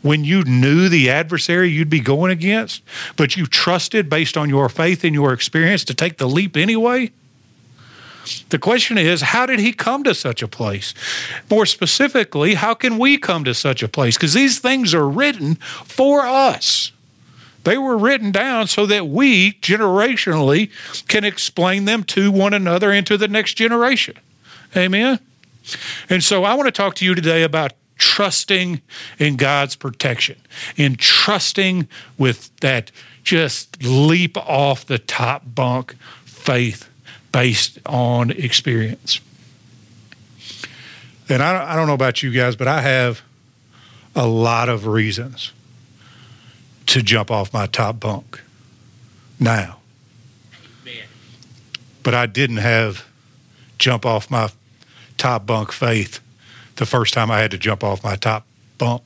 when 0.02 0.24
you 0.24 0.44
knew 0.44 0.90
the 0.90 1.10
adversary 1.10 1.70
you'd 1.70 1.90
be 1.90 2.00
going 2.00 2.32
against, 2.32 2.82
but 3.16 3.36
you 3.36 3.46
trusted 3.46 4.10
based 4.10 4.38
on 4.38 4.50
your 4.50 4.70
faith 4.70 5.04
and 5.04 5.14
your 5.14 5.34
experience 5.34 5.84
to 5.86 5.94
take 5.94 6.18
the 6.18 6.28
leap 6.28 6.58
anyway? 6.58 7.12
The 8.50 8.60
question 8.60 8.98
is, 8.98 9.22
how 9.22 9.46
did 9.46 9.60
he 9.60 9.72
come 9.72 10.04
to 10.04 10.16
such 10.16 10.42
a 10.42 10.48
place? 10.48 10.94
More 11.50 11.66
specifically, 11.66 12.56
how 12.56 12.74
can 12.74 12.98
we 12.98 13.18
come 13.18 13.44
to 13.44 13.54
such 13.54 13.84
a 13.84 13.88
place? 13.88 14.18
Because 14.18 14.34
these 14.34 14.60
things 14.60 14.94
are 14.94 15.08
written 15.08 15.56
for 15.56 16.22
us. 16.22 16.92
They 17.66 17.78
were 17.78 17.98
written 17.98 18.32
down 18.32 18.68
so 18.68 18.86
that 18.86 19.08
we 19.08 19.54
generationally 19.54 20.70
can 21.08 21.24
explain 21.24 21.86
them 21.86 22.04
to 22.06 22.32
one 22.32 22.54
another 22.54 22.92
and 22.92 23.06
to 23.08 23.18
the 23.18 23.28
next 23.28 23.56
generation. 23.56 24.16
Amen. 24.76 25.20
And 26.10 26.24
so 26.24 26.44
I 26.44 26.54
want 26.54 26.68
to 26.68 26.72
talk 26.72 26.96
to 26.96 27.06
you 27.06 27.16
today 27.16 27.44
about 27.44 27.74
trusting 28.06 28.82
in 29.18 29.36
God's 29.36 29.76
protection, 29.76 30.38
in 30.78 30.96
trusting 30.96 31.88
with 32.20 32.56
that 32.60 32.92
just 33.24 33.82
leap 33.84 34.38
off 34.38 34.86
the 34.86 35.00
top 35.00 35.42
bunk 35.56 35.96
faith 36.24 36.88
based 37.32 37.80
on 37.88 38.30
experience. 38.30 39.20
And 41.28 41.42
I 41.42 41.52
don't, 41.52 41.62
I 41.64 41.76
don't 41.76 41.88
know 41.88 41.96
about 41.96 42.22
you 42.22 42.32
guys, 42.32 42.56
but 42.56 42.68
I 42.68 42.82
have 42.82 43.24
a 44.16 44.28
lot 44.28 44.70
of 44.70 44.86
reasons 44.86 45.52
to 46.86 47.02
jump 47.02 47.32
off 47.32 47.52
my 47.52 47.66
top 47.66 48.00
bunk 48.00 48.40
now. 49.40 49.80
But 52.04 52.14
I 52.14 52.28
didn't 52.28 52.58
have 52.58 53.04
jump 53.80 54.06
off 54.06 54.30
my 54.30 54.52
top 55.18 55.48
bunk 55.48 55.72
faith 55.72 56.20
the 56.76 56.86
first 56.86 57.14
time 57.14 57.32
I 57.32 57.40
had 57.40 57.52
to 57.52 57.58
jump 57.58 57.84
off 57.84 58.04
my 58.04 58.16
top 58.16 58.46
bunk. 58.78 59.02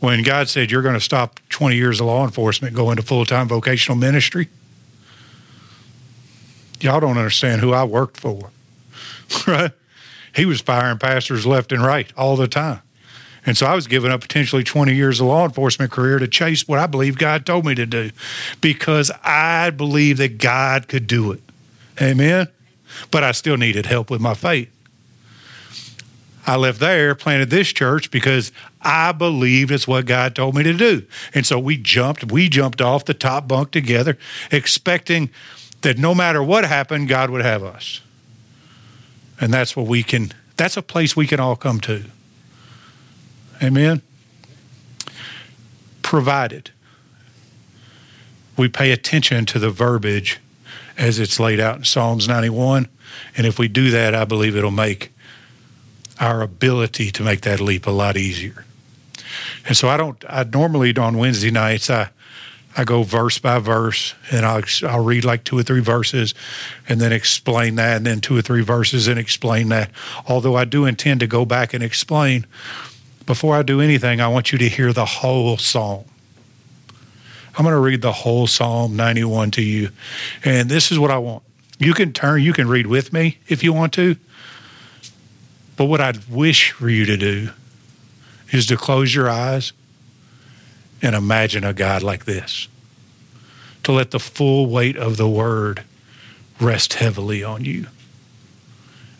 When 0.00 0.22
God 0.22 0.48
said, 0.48 0.70
You're 0.70 0.82
going 0.82 0.94
to 0.94 1.00
stop 1.00 1.40
20 1.50 1.76
years 1.76 2.00
of 2.00 2.06
law 2.06 2.24
enforcement, 2.24 2.74
go 2.74 2.90
into 2.90 3.02
full 3.02 3.24
time 3.24 3.48
vocational 3.48 3.98
ministry, 3.98 4.48
y'all 6.80 7.00
don't 7.00 7.18
understand 7.18 7.60
who 7.60 7.72
I 7.72 7.84
worked 7.84 8.18
for, 8.18 8.50
right? 9.46 9.72
He 10.34 10.46
was 10.46 10.60
firing 10.60 10.98
pastors 10.98 11.44
left 11.44 11.72
and 11.72 11.82
right 11.82 12.10
all 12.16 12.36
the 12.36 12.48
time. 12.48 12.80
And 13.46 13.56
so 13.56 13.66
I 13.66 13.74
was 13.74 13.86
giving 13.86 14.10
up 14.10 14.20
potentially 14.20 14.62
20 14.62 14.94
years 14.94 15.20
of 15.20 15.26
law 15.26 15.44
enforcement 15.44 15.90
career 15.90 16.18
to 16.18 16.28
chase 16.28 16.68
what 16.68 16.78
I 16.78 16.86
believe 16.86 17.18
God 17.18 17.46
told 17.46 17.64
me 17.64 17.74
to 17.74 17.86
do 17.86 18.10
because 18.60 19.10
I 19.24 19.70
believe 19.70 20.18
that 20.18 20.38
God 20.38 20.88
could 20.88 21.06
do 21.06 21.32
it. 21.32 21.42
Amen. 22.00 22.48
But 23.10 23.24
I 23.24 23.32
still 23.32 23.56
needed 23.56 23.86
help 23.86 24.10
with 24.10 24.20
my 24.20 24.34
faith. 24.34 24.70
I 26.50 26.56
left 26.56 26.80
there, 26.80 27.14
planted 27.14 27.48
this 27.48 27.68
church 27.68 28.10
because 28.10 28.50
I 28.82 29.12
believed 29.12 29.70
it's 29.70 29.86
what 29.86 30.04
God 30.04 30.34
told 30.34 30.56
me 30.56 30.64
to 30.64 30.72
do. 30.72 31.06
And 31.32 31.46
so 31.46 31.60
we 31.60 31.76
jumped, 31.76 32.32
we 32.32 32.48
jumped 32.48 32.80
off 32.80 33.04
the 33.04 33.14
top 33.14 33.46
bunk 33.46 33.70
together, 33.70 34.18
expecting 34.50 35.30
that 35.82 35.96
no 35.96 36.12
matter 36.12 36.42
what 36.42 36.64
happened, 36.64 37.06
God 37.06 37.30
would 37.30 37.42
have 37.42 37.62
us. 37.62 38.00
And 39.40 39.54
that's 39.54 39.76
what 39.76 39.86
we 39.86 40.02
can, 40.02 40.32
that's 40.56 40.76
a 40.76 40.82
place 40.82 41.14
we 41.14 41.28
can 41.28 41.38
all 41.38 41.54
come 41.54 41.78
to. 41.82 42.02
Amen. 43.62 44.02
Provided 46.02 46.72
we 48.56 48.68
pay 48.68 48.90
attention 48.90 49.46
to 49.46 49.60
the 49.60 49.70
verbiage 49.70 50.40
as 50.98 51.20
it's 51.20 51.38
laid 51.38 51.60
out 51.60 51.76
in 51.76 51.84
Psalms 51.84 52.26
91. 52.26 52.88
And 53.36 53.46
if 53.46 53.56
we 53.56 53.68
do 53.68 53.92
that, 53.92 54.16
I 54.16 54.24
believe 54.24 54.56
it'll 54.56 54.72
make 54.72 55.12
our 56.20 56.42
ability 56.42 57.10
to 57.10 57.22
make 57.22 57.40
that 57.42 57.60
leap 57.60 57.86
a 57.86 57.90
lot 57.90 58.16
easier. 58.16 58.64
And 59.66 59.76
so 59.76 59.88
I 59.88 59.96
don't, 59.96 60.22
I 60.28 60.44
normally 60.44 60.96
on 60.96 61.16
Wednesday 61.16 61.50
nights, 61.50 61.88
I, 61.88 62.10
I 62.76 62.84
go 62.84 63.02
verse 63.02 63.38
by 63.38 63.58
verse 63.58 64.14
and 64.30 64.46
I'll, 64.46 64.62
I'll 64.86 65.04
read 65.04 65.24
like 65.24 65.44
two 65.44 65.58
or 65.58 65.62
three 65.62 65.80
verses 65.80 66.34
and 66.88 67.00
then 67.00 67.12
explain 67.12 67.76
that 67.76 67.96
and 67.96 68.06
then 68.06 68.20
two 68.20 68.36
or 68.36 68.42
three 68.42 68.62
verses 68.62 69.08
and 69.08 69.18
explain 69.18 69.70
that. 69.70 69.90
Although 70.28 70.56
I 70.56 70.64
do 70.64 70.84
intend 70.84 71.20
to 71.20 71.26
go 71.26 71.44
back 71.44 71.74
and 71.74 71.82
explain, 71.82 72.46
before 73.26 73.56
I 73.56 73.62
do 73.62 73.80
anything, 73.80 74.20
I 74.20 74.28
want 74.28 74.52
you 74.52 74.58
to 74.58 74.68
hear 74.68 74.92
the 74.92 75.04
whole 75.04 75.56
psalm. 75.56 76.04
I'm 77.56 77.64
going 77.64 77.74
to 77.74 77.80
read 77.80 78.00
the 78.00 78.12
whole 78.12 78.46
Psalm 78.46 78.96
91 78.96 79.50
to 79.52 79.62
you. 79.62 79.90
And 80.44 80.68
this 80.68 80.92
is 80.92 80.98
what 80.98 81.10
I 81.10 81.18
want. 81.18 81.42
You 81.78 81.94
can 81.94 82.12
turn, 82.12 82.42
you 82.42 82.52
can 82.52 82.68
read 82.68 82.86
with 82.86 83.12
me 83.12 83.38
if 83.48 83.64
you 83.64 83.72
want 83.72 83.92
to. 83.94 84.16
But 85.80 85.86
what 85.86 86.02
I'd 86.02 86.28
wish 86.28 86.72
for 86.72 86.90
you 86.90 87.06
to 87.06 87.16
do 87.16 87.52
is 88.50 88.66
to 88.66 88.76
close 88.76 89.14
your 89.14 89.30
eyes 89.30 89.72
and 91.00 91.14
imagine 91.14 91.64
a 91.64 91.72
God 91.72 92.02
like 92.02 92.26
this. 92.26 92.68
To 93.84 93.92
let 93.92 94.10
the 94.10 94.18
full 94.18 94.66
weight 94.66 94.98
of 94.98 95.16
the 95.16 95.26
word 95.26 95.84
rest 96.60 96.92
heavily 96.92 97.42
on 97.42 97.64
you 97.64 97.86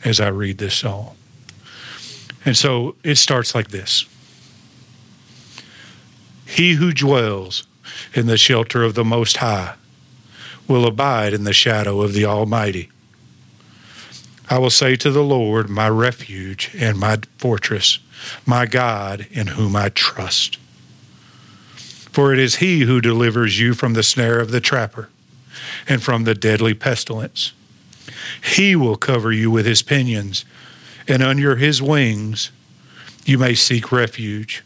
as 0.05 0.21
I 0.21 0.29
read 0.29 0.59
this 0.59 0.75
psalm. 0.75 1.17
And 2.45 2.55
so 2.55 2.95
it 3.03 3.17
starts 3.17 3.55
like 3.55 3.69
this 3.69 4.05
He 6.45 6.75
who 6.75 6.93
dwells 6.93 7.67
in 8.13 8.27
the 8.27 8.37
shelter 8.37 8.83
of 8.83 8.93
the 8.93 9.03
Most 9.03 9.39
High 9.39 9.77
will 10.69 10.87
abide 10.87 11.33
in 11.33 11.45
the 11.45 11.55
shadow 11.55 12.03
of 12.03 12.13
the 12.13 12.27
Almighty. 12.27 12.91
I 14.51 14.59
will 14.59 14.71
say 14.71 14.97
to 14.97 15.13
the 15.13 15.23
Lord, 15.23 15.71
my 15.71 15.89
refuge 15.89 16.73
and 16.77 16.99
my 16.99 17.21
fortress, 17.39 18.01
my 18.45 18.67
God 18.67 19.29
in 19.31 19.47
whom 19.47 19.77
I 19.77 19.91
trust. 19.91 20.59
For 22.11 22.33
it 22.33 22.41
is 22.41 22.57
he 22.57 22.81
who 22.81 23.01
delivers 23.01 23.61
you 23.61 23.75
from 23.75 23.95
the 23.95 24.03
snare 24.03 24.41
of 24.41 24.51
the 24.51 24.61
trapper 24.61 25.09
and 25.89 26.03
from 26.03 26.25
the 26.25 26.35
deadly 26.35 26.75
pestilence. 26.75 27.53
He 28.43 28.75
will 28.75 28.97
cover 28.97 29.33
you 29.33 29.53
with 29.53 29.67
his 29.67 29.83
pinions, 29.83 30.45
and 31.07 31.23
under 31.23 31.55
his 31.55 31.81
wings 31.81 32.51
you 33.25 33.39
may 33.39 33.55
seek 33.55 33.93
refuge. 33.93 34.65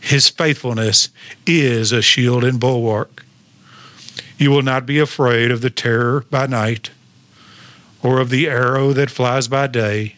His 0.00 0.28
faithfulness 0.28 1.08
is 1.46 1.92
a 1.92 2.02
shield 2.02 2.42
and 2.42 2.58
bulwark. 2.58 3.24
You 4.38 4.50
will 4.50 4.62
not 4.62 4.86
be 4.86 4.98
afraid 4.98 5.52
of 5.52 5.60
the 5.60 5.70
terror 5.70 6.24
by 6.30 6.46
night, 6.46 6.90
or 8.04 8.20
of 8.20 8.28
the 8.28 8.46
arrow 8.46 8.92
that 8.92 9.10
flies 9.10 9.48
by 9.48 9.66
day, 9.66 10.14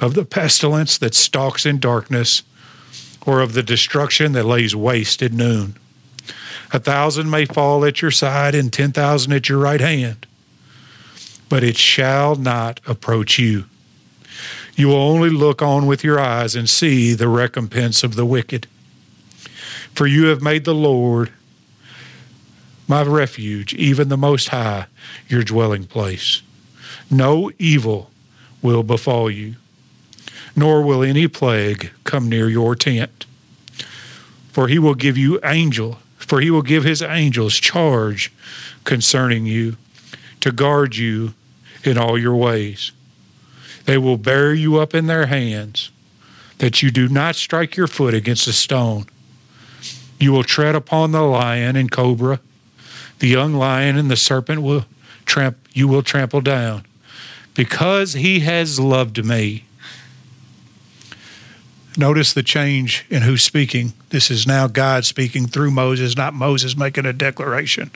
of 0.00 0.14
the 0.14 0.24
pestilence 0.24 0.98
that 0.98 1.14
stalks 1.14 1.64
in 1.64 1.78
darkness, 1.78 2.42
or 3.24 3.40
of 3.40 3.52
the 3.52 3.62
destruction 3.62 4.32
that 4.32 4.44
lays 4.44 4.74
waste 4.74 5.22
at 5.22 5.32
noon. 5.32 5.76
A 6.72 6.80
thousand 6.80 7.30
may 7.30 7.44
fall 7.44 7.84
at 7.84 8.02
your 8.02 8.10
side 8.10 8.54
and 8.54 8.72
ten 8.72 8.90
thousand 8.90 9.32
at 9.32 9.48
your 9.48 9.58
right 9.58 9.80
hand, 9.80 10.26
but 11.48 11.62
it 11.62 11.76
shall 11.76 12.34
not 12.34 12.80
approach 12.86 13.38
you. 13.38 13.66
You 14.74 14.88
will 14.88 14.96
only 14.96 15.30
look 15.30 15.62
on 15.62 15.86
with 15.86 16.02
your 16.02 16.18
eyes 16.18 16.56
and 16.56 16.68
see 16.68 17.14
the 17.14 17.28
recompense 17.28 18.02
of 18.02 18.16
the 18.16 18.26
wicked. 18.26 18.66
For 19.94 20.06
you 20.06 20.26
have 20.26 20.42
made 20.42 20.64
the 20.64 20.74
Lord 20.74 21.32
my 22.88 23.02
refuge, 23.02 23.74
even 23.74 24.08
the 24.08 24.16
Most 24.16 24.48
High, 24.48 24.86
your 25.28 25.44
dwelling 25.44 25.84
place. 25.84 26.42
No 27.10 27.50
evil 27.58 28.10
will 28.62 28.82
befall 28.82 29.30
you, 29.30 29.56
nor 30.54 30.82
will 30.82 31.02
any 31.02 31.28
plague 31.28 31.90
come 32.04 32.28
near 32.28 32.48
your 32.48 32.74
tent. 32.74 33.26
For 34.52 34.68
he 34.68 34.78
will 34.78 34.94
give 34.94 35.16
you 35.16 35.40
angel, 35.44 35.98
for 36.18 36.40
he 36.40 36.50
will 36.50 36.62
give 36.62 36.84
his 36.84 37.02
angels 37.02 37.54
charge 37.54 38.32
concerning 38.84 39.46
you 39.46 39.76
to 40.40 40.52
guard 40.52 40.96
you 40.96 41.34
in 41.84 41.96
all 41.96 42.18
your 42.18 42.34
ways. 42.34 42.92
They 43.84 43.98
will 43.98 44.18
bear 44.18 44.52
you 44.52 44.78
up 44.78 44.94
in 44.94 45.06
their 45.06 45.26
hands, 45.26 45.90
that 46.58 46.82
you 46.82 46.90
do 46.90 47.08
not 47.08 47.36
strike 47.36 47.76
your 47.76 47.86
foot 47.86 48.14
against 48.14 48.46
a 48.46 48.52
stone. 48.52 49.06
You 50.18 50.32
will 50.32 50.44
tread 50.44 50.74
upon 50.74 51.12
the 51.12 51.22
lion 51.22 51.76
and 51.76 51.90
cobra, 51.90 52.40
the 53.20 53.28
young 53.28 53.54
lion 53.54 53.96
and 53.96 54.10
the 54.10 54.16
serpent 54.16 54.62
will 54.62 54.84
tramp 55.30 55.56
you 55.72 55.86
will 55.86 56.02
trample 56.02 56.40
down, 56.40 56.84
because 57.54 58.14
he 58.14 58.40
has 58.40 58.80
loved 58.80 59.24
me. 59.24 59.64
Notice 61.96 62.32
the 62.32 62.42
change 62.42 63.06
in 63.10 63.22
who's 63.22 63.42
speaking. 63.42 63.92
This 64.10 64.30
is 64.30 64.46
now 64.46 64.66
God 64.66 65.04
speaking 65.04 65.46
through 65.46 65.70
Moses, 65.70 66.16
not 66.16 66.34
Moses 66.34 66.76
making 66.76 67.06
a 67.06 67.12
declaration. 67.12 67.90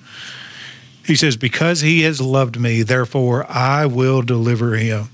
He 1.04 1.16
says, 1.16 1.36
Because 1.36 1.80
he 1.80 2.02
has 2.02 2.20
loved 2.20 2.58
me, 2.58 2.82
therefore 2.82 3.46
I 3.48 3.86
will 3.86 4.22
deliver 4.22 4.76
him. 4.76 5.08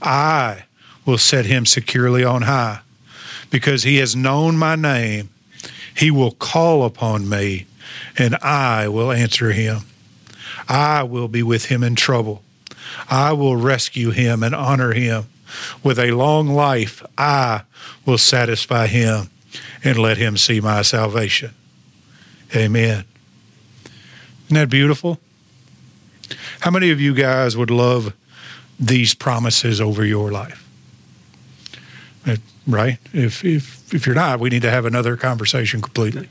I 0.00 0.64
will 1.04 1.18
set 1.18 1.46
him 1.46 1.66
securely 1.66 2.24
on 2.24 2.42
high. 2.42 2.80
Because 3.50 3.82
he 3.82 3.96
has 3.96 4.16
known 4.16 4.56
my 4.56 4.74
name, 4.74 5.30
he 5.94 6.10
will 6.10 6.32
call 6.32 6.84
upon 6.84 7.28
me, 7.28 7.66
and 8.18 8.34
I 8.36 8.88
will 8.88 9.12
answer 9.12 9.52
him. 9.52 9.82
I 10.68 11.02
will 11.02 11.28
be 11.28 11.42
with 11.42 11.66
him 11.66 11.82
in 11.82 11.94
trouble. 11.94 12.42
I 13.08 13.32
will 13.32 13.56
rescue 13.56 14.10
him 14.10 14.42
and 14.42 14.54
honor 14.54 14.92
him. 14.92 15.26
With 15.82 15.98
a 15.98 16.10
long 16.10 16.48
life, 16.48 17.04
I 17.16 17.62
will 18.04 18.18
satisfy 18.18 18.86
him 18.88 19.30
and 19.84 19.98
let 19.98 20.16
him 20.16 20.36
see 20.36 20.60
my 20.60 20.82
salvation. 20.82 21.54
Amen. 22.54 23.04
Isn't 24.46 24.54
that 24.54 24.70
beautiful? 24.70 25.18
How 26.60 26.70
many 26.70 26.90
of 26.90 27.00
you 27.00 27.14
guys 27.14 27.56
would 27.56 27.70
love 27.70 28.12
these 28.78 29.14
promises 29.14 29.80
over 29.80 30.04
your 30.04 30.30
life? 30.30 30.64
Uh, 32.26 32.36
right? 32.66 32.98
If 33.12 33.44
if 33.44 33.94
if 33.94 34.06
you're 34.06 34.14
not, 34.14 34.40
we 34.40 34.50
need 34.50 34.62
to 34.62 34.70
have 34.70 34.84
another 34.84 35.16
conversation 35.16 35.80
completely. 35.80 36.28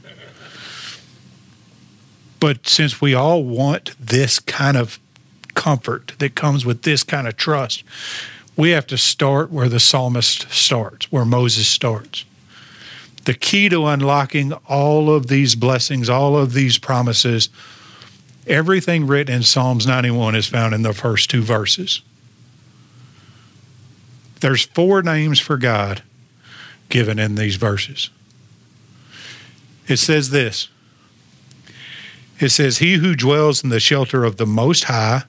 But 2.45 2.67
since 2.67 3.01
we 3.01 3.15
all 3.15 3.43
want 3.43 3.95
this 3.99 4.37
kind 4.37 4.77
of 4.77 4.99
comfort 5.55 6.13
that 6.19 6.35
comes 6.35 6.63
with 6.63 6.83
this 6.83 7.01
kind 7.01 7.27
of 7.27 7.37
trust, 7.37 7.83
we 8.55 8.69
have 8.69 8.85
to 8.85 8.99
start 8.99 9.49
where 9.49 9.67
the 9.67 9.79
psalmist 9.79 10.51
starts, 10.51 11.11
where 11.11 11.25
Moses 11.25 11.67
starts. 11.67 12.23
The 13.23 13.33
key 13.33 13.67
to 13.69 13.87
unlocking 13.87 14.53
all 14.69 15.09
of 15.09 15.25
these 15.25 15.55
blessings, 15.55 16.07
all 16.07 16.37
of 16.37 16.53
these 16.53 16.77
promises, 16.77 17.49
everything 18.45 19.07
written 19.07 19.37
in 19.37 19.41
Psalms 19.41 19.87
91 19.87 20.35
is 20.35 20.45
found 20.45 20.75
in 20.75 20.83
the 20.83 20.93
first 20.93 21.31
two 21.31 21.41
verses. 21.41 22.03
There's 24.41 24.65
four 24.65 25.01
names 25.01 25.39
for 25.39 25.57
God 25.57 26.03
given 26.89 27.17
in 27.17 27.33
these 27.33 27.55
verses. 27.55 28.11
It 29.87 29.97
says 29.97 30.29
this 30.29 30.69
it 32.39 32.49
says, 32.49 32.79
He 32.79 32.95
who 32.95 33.15
dwells 33.15 33.63
in 33.63 33.69
the 33.69 33.79
shelter 33.79 34.23
of 34.23 34.37
the 34.37 34.45
Most 34.45 34.85
High 34.85 35.23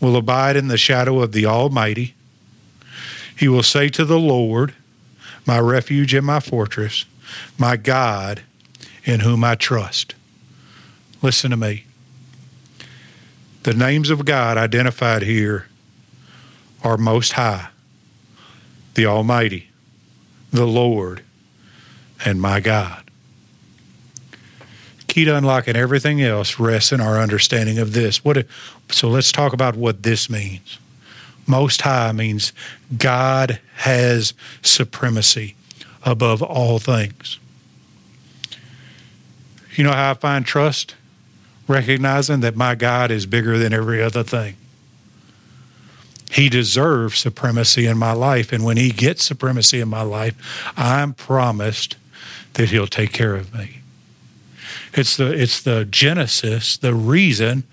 will 0.00 0.16
abide 0.16 0.56
in 0.56 0.68
the 0.68 0.78
shadow 0.78 1.20
of 1.20 1.32
the 1.32 1.46
Almighty. 1.46 2.14
He 3.36 3.48
will 3.48 3.62
say 3.62 3.88
to 3.90 4.04
the 4.04 4.18
Lord, 4.18 4.74
My 5.46 5.58
refuge 5.58 6.14
and 6.14 6.26
my 6.26 6.40
fortress, 6.40 7.04
my 7.58 7.76
God 7.76 8.42
in 9.04 9.20
whom 9.20 9.44
I 9.44 9.54
trust. 9.54 10.14
Listen 11.22 11.50
to 11.50 11.56
me. 11.56 11.84
The 13.62 13.74
names 13.74 14.10
of 14.10 14.24
God 14.24 14.56
identified 14.56 15.22
here 15.22 15.66
are 16.82 16.96
Most 16.96 17.32
High, 17.32 17.68
the 18.94 19.06
Almighty, 19.06 19.70
the 20.52 20.66
Lord, 20.66 21.22
and 22.24 22.40
my 22.40 22.60
God. 22.60 23.05
Key 25.16 25.24
to 25.24 25.34
unlocking 25.34 25.76
everything 25.76 26.20
else 26.20 26.58
rests 26.58 26.92
in 26.92 27.00
our 27.00 27.18
understanding 27.18 27.78
of 27.78 27.94
this. 27.94 28.22
What? 28.22 28.46
So 28.90 29.08
let's 29.08 29.32
talk 29.32 29.54
about 29.54 29.74
what 29.74 30.02
this 30.02 30.28
means. 30.28 30.78
Most 31.46 31.80
High 31.80 32.12
means 32.12 32.52
God 32.98 33.58
has 33.76 34.34
supremacy 34.60 35.54
above 36.04 36.42
all 36.42 36.78
things. 36.78 37.38
You 39.74 39.84
know 39.84 39.92
how 39.92 40.10
I 40.10 40.14
find 40.14 40.44
trust? 40.44 40.94
Recognizing 41.66 42.40
that 42.40 42.54
my 42.54 42.74
God 42.74 43.10
is 43.10 43.24
bigger 43.24 43.56
than 43.56 43.72
every 43.72 44.02
other 44.02 44.22
thing. 44.22 44.56
He 46.30 46.50
deserves 46.50 47.16
supremacy 47.16 47.86
in 47.86 47.96
my 47.96 48.12
life. 48.12 48.52
And 48.52 48.66
when 48.66 48.76
he 48.76 48.90
gets 48.90 49.24
supremacy 49.24 49.80
in 49.80 49.88
my 49.88 50.02
life, 50.02 50.34
I'm 50.76 51.14
promised 51.14 51.96
that 52.52 52.68
he'll 52.68 52.86
take 52.86 53.14
care 53.14 53.34
of 53.34 53.54
me. 53.54 53.80
It's 54.96 55.18
the 55.18 55.30
it's 55.30 55.60
the 55.60 55.84
genesis, 55.84 56.78
the 56.78 56.94
reason 56.94 57.64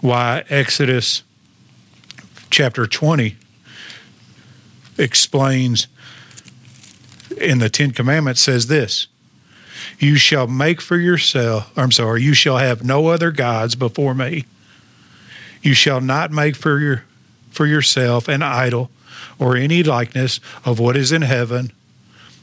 why 0.00 0.44
Exodus 0.48 1.24
chapter 2.48 2.86
20 2.86 3.36
explains 4.96 5.88
in 7.36 7.58
the 7.58 7.68
Ten 7.68 7.90
Commandments 7.90 8.40
says 8.40 8.68
this 8.68 9.08
You 9.98 10.14
shall 10.14 10.46
make 10.46 10.80
for 10.80 10.96
yourself, 10.96 11.76
I'm 11.76 11.90
sorry, 11.90 12.22
you 12.22 12.34
shall 12.34 12.58
have 12.58 12.84
no 12.84 13.08
other 13.08 13.32
gods 13.32 13.74
before 13.74 14.14
me. 14.14 14.44
You 15.60 15.74
shall 15.74 16.00
not 16.00 16.30
make 16.30 16.54
for 16.54 16.78
your 16.78 17.04
for 17.50 17.66
yourself 17.66 18.28
an 18.28 18.42
idol 18.42 18.92
or 19.40 19.56
any 19.56 19.82
likeness 19.82 20.38
of 20.64 20.78
what 20.78 20.96
is 20.96 21.10
in 21.10 21.22
heaven, 21.22 21.72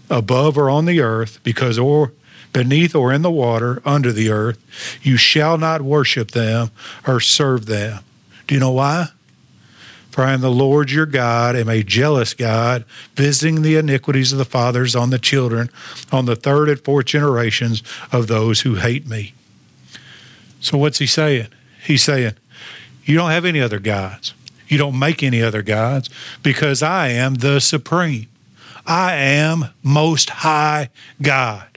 above 0.09 0.57
or 0.57 0.69
on 0.69 0.83
the 0.83 0.99
earth, 0.99 1.39
because 1.43 1.77
or 1.77 2.11
beneath 2.53 2.95
or 2.95 3.11
in 3.13 3.21
the 3.21 3.31
water, 3.31 3.81
under 3.85 4.11
the 4.11 4.29
earth. 4.29 4.59
You 5.01 5.17
shall 5.17 5.57
not 5.57 5.81
worship 5.81 6.31
them 6.31 6.71
or 7.07 7.19
serve 7.19 7.65
them. 7.65 8.03
Do 8.47 8.55
you 8.55 8.59
know 8.59 8.71
why? 8.71 9.07
For 10.11 10.23
I 10.25 10.33
am 10.33 10.41
the 10.41 10.51
Lord 10.51 10.91
your 10.91 11.05
God, 11.05 11.55
am 11.55 11.69
a 11.69 11.83
jealous 11.83 12.33
God, 12.33 12.83
visiting 13.15 13.61
the 13.61 13.77
iniquities 13.77 14.33
of 14.33 14.37
the 14.37 14.45
fathers 14.45 14.93
on 14.93 15.09
the 15.09 15.19
children, 15.19 15.69
on 16.11 16.25
the 16.25 16.35
third 16.35 16.67
and 16.67 16.79
fourth 16.79 17.05
generations 17.05 17.81
of 18.11 18.27
those 18.27 18.61
who 18.61 18.75
hate 18.75 19.07
me. 19.07 19.33
So 20.59 20.77
what's 20.77 20.99
he 20.99 21.07
saying? 21.07 21.47
He's 21.81 22.03
saying, 22.03 22.33
You 23.05 23.15
don't 23.15 23.31
have 23.31 23.45
any 23.45 23.61
other 23.61 23.79
gods. 23.79 24.33
You 24.67 24.77
don't 24.77 24.99
make 24.99 25.23
any 25.23 25.41
other 25.41 25.61
gods 25.61 26.09
because 26.43 26.83
I 26.83 27.09
am 27.09 27.35
the 27.35 27.59
supreme. 27.59 28.27
I 28.85 29.15
am 29.15 29.65
most 29.83 30.29
high 30.29 30.89
God. 31.21 31.70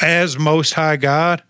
As 0.00 0.38
most 0.38 0.74
high 0.74 0.96
God, 0.96 1.42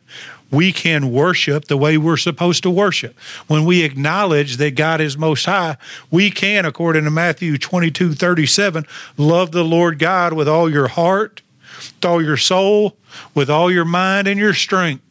we 0.50 0.72
can 0.72 1.12
worship 1.12 1.66
the 1.66 1.76
way 1.76 1.98
we're 1.98 2.16
supposed 2.16 2.62
to 2.62 2.70
worship. 2.70 3.18
When 3.46 3.64
we 3.64 3.82
acknowledge 3.82 4.58
that 4.58 4.76
God 4.76 5.00
is 5.00 5.18
most 5.18 5.44
high, 5.46 5.76
we 6.10 6.30
can, 6.30 6.64
according 6.64 7.04
to 7.04 7.10
Matthew 7.10 7.58
22 7.58 8.14
37, 8.14 8.86
love 9.16 9.52
the 9.52 9.64
Lord 9.64 9.98
God 9.98 10.32
with 10.32 10.48
all 10.48 10.70
your 10.70 10.88
heart, 10.88 11.42
with 11.78 12.04
all 12.04 12.22
your 12.22 12.36
soul, 12.36 12.96
with 13.34 13.50
all 13.50 13.70
your 13.70 13.84
mind 13.84 14.28
and 14.28 14.38
your 14.38 14.54
strength. 14.54 15.02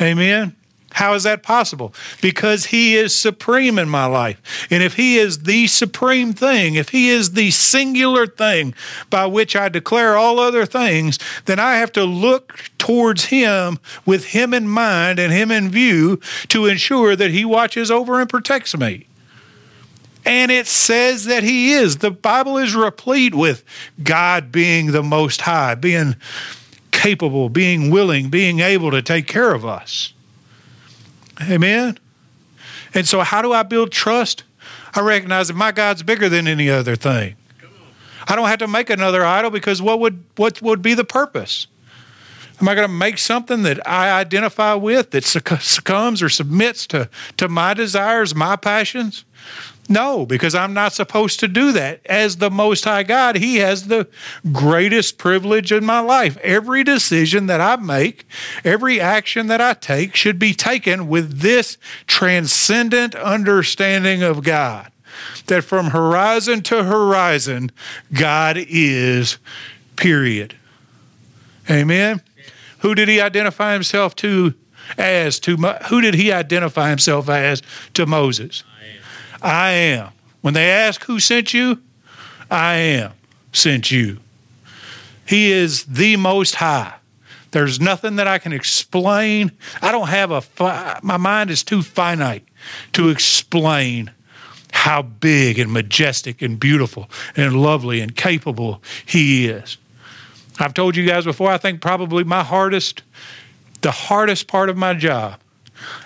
Amen. 0.00 0.54
How 0.98 1.14
is 1.14 1.22
that 1.22 1.44
possible? 1.44 1.94
Because 2.20 2.66
He 2.66 2.96
is 2.96 3.14
supreme 3.14 3.78
in 3.78 3.88
my 3.88 4.06
life. 4.06 4.66
And 4.68 4.82
if 4.82 4.94
He 4.94 5.16
is 5.16 5.44
the 5.44 5.68
supreme 5.68 6.32
thing, 6.32 6.74
if 6.74 6.88
He 6.88 7.08
is 7.08 7.34
the 7.34 7.52
singular 7.52 8.26
thing 8.26 8.74
by 9.08 9.26
which 9.26 9.54
I 9.54 9.68
declare 9.68 10.16
all 10.16 10.40
other 10.40 10.66
things, 10.66 11.20
then 11.44 11.60
I 11.60 11.76
have 11.76 11.92
to 11.92 12.02
look 12.02 12.58
towards 12.78 13.26
Him 13.26 13.78
with 14.04 14.24
Him 14.24 14.52
in 14.52 14.66
mind 14.66 15.20
and 15.20 15.32
Him 15.32 15.52
in 15.52 15.70
view 15.70 16.20
to 16.48 16.66
ensure 16.66 17.14
that 17.14 17.30
He 17.30 17.44
watches 17.44 17.92
over 17.92 18.20
and 18.20 18.28
protects 18.28 18.76
me. 18.76 19.06
And 20.24 20.50
it 20.50 20.66
says 20.66 21.26
that 21.26 21.44
He 21.44 21.74
is. 21.74 21.98
The 21.98 22.10
Bible 22.10 22.58
is 22.58 22.74
replete 22.74 23.36
with 23.36 23.62
God 24.02 24.50
being 24.50 24.90
the 24.90 25.04
Most 25.04 25.42
High, 25.42 25.76
being 25.76 26.16
capable, 26.90 27.48
being 27.48 27.92
willing, 27.92 28.30
being 28.30 28.58
able 28.58 28.90
to 28.90 29.00
take 29.00 29.28
care 29.28 29.54
of 29.54 29.64
us. 29.64 30.12
Amen. 31.42 31.98
And 32.94 33.06
so, 33.06 33.20
how 33.20 33.42
do 33.42 33.52
I 33.52 33.62
build 33.62 33.92
trust? 33.92 34.44
I 34.94 35.00
recognize 35.00 35.48
that 35.48 35.54
my 35.54 35.72
God's 35.72 36.02
bigger 36.02 36.28
than 36.28 36.48
any 36.48 36.70
other 36.70 36.96
thing. 36.96 37.36
I 38.26 38.36
don't 38.36 38.48
have 38.48 38.58
to 38.58 38.68
make 38.68 38.90
another 38.90 39.24
idol 39.24 39.50
because 39.50 39.80
what 39.80 40.00
would 40.00 40.22
what 40.36 40.60
would 40.60 40.82
be 40.82 40.94
the 40.94 41.04
purpose? 41.04 41.66
Am 42.60 42.68
I 42.68 42.74
going 42.74 42.88
to 42.88 42.92
make 42.92 43.18
something 43.18 43.62
that 43.62 43.86
I 43.88 44.10
identify 44.10 44.74
with 44.74 45.12
that 45.12 45.24
succumbs 45.24 46.22
or 46.22 46.28
submits 46.28 46.88
to, 46.88 47.08
to 47.36 47.48
my 47.48 47.72
desires, 47.72 48.34
my 48.34 48.56
passions? 48.56 49.24
No, 49.88 50.26
because 50.26 50.54
I'm 50.54 50.74
not 50.74 50.92
supposed 50.92 51.40
to 51.40 51.48
do 51.48 51.72
that. 51.72 52.04
As 52.04 52.36
the 52.36 52.50
Most 52.50 52.84
High 52.84 53.04
God, 53.04 53.36
He 53.36 53.56
has 53.56 53.86
the 53.86 54.06
greatest 54.52 55.16
privilege 55.16 55.72
in 55.72 55.84
my 55.84 56.00
life. 56.00 56.36
Every 56.38 56.84
decision 56.84 57.46
that 57.46 57.60
I 57.60 57.76
make, 57.76 58.26
every 58.64 59.00
action 59.00 59.46
that 59.46 59.62
I 59.62 59.72
take 59.72 60.14
should 60.14 60.38
be 60.38 60.52
taken 60.52 61.08
with 61.08 61.40
this 61.40 61.78
transcendent 62.06 63.14
understanding 63.14 64.22
of 64.22 64.42
God. 64.42 64.92
That 65.46 65.64
from 65.64 65.86
horizon 65.86 66.60
to 66.64 66.84
horizon, 66.84 67.72
God 68.12 68.58
is, 68.58 69.38
period. 69.96 70.54
Amen. 71.70 72.20
Who 72.80 72.94
did 72.94 73.08
He 73.08 73.22
identify 73.22 73.72
Himself 73.72 74.14
to 74.16 74.52
as? 74.98 75.40
To 75.40 75.56
who 75.56 76.02
did 76.02 76.14
He 76.14 76.30
identify 76.30 76.90
Himself 76.90 77.30
as 77.30 77.62
to 77.94 78.04
Moses? 78.04 78.64
I 79.42 79.70
am. 79.70 80.10
When 80.40 80.54
they 80.54 80.70
ask 80.70 81.04
who 81.04 81.20
sent 81.20 81.52
you, 81.52 81.80
I 82.50 82.74
am 82.74 83.12
sent 83.52 83.90
you. 83.90 84.18
He 85.26 85.52
is 85.52 85.84
the 85.84 86.16
most 86.16 86.56
high. 86.56 86.94
There's 87.50 87.80
nothing 87.80 88.16
that 88.16 88.26
I 88.26 88.38
can 88.38 88.52
explain. 88.52 89.52
I 89.80 89.90
don't 89.90 90.08
have 90.08 90.30
a, 90.30 90.40
fi- 90.40 91.00
my 91.02 91.16
mind 91.16 91.50
is 91.50 91.62
too 91.62 91.82
finite 91.82 92.44
to 92.92 93.08
explain 93.08 94.10
how 94.72 95.02
big 95.02 95.58
and 95.58 95.72
majestic 95.72 96.42
and 96.42 96.60
beautiful 96.60 97.08
and 97.36 97.60
lovely 97.60 98.00
and 98.00 98.14
capable 98.14 98.82
He 99.06 99.48
is. 99.48 99.78
I've 100.58 100.74
told 100.74 100.96
you 100.96 101.06
guys 101.06 101.24
before, 101.24 101.50
I 101.50 101.58
think 101.58 101.80
probably 101.80 102.24
my 102.24 102.42
hardest, 102.42 103.02
the 103.80 103.92
hardest 103.92 104.46
part 104.46 104.68
of 104.68 104.76
my 104.76 104.94
job 104.94 105.40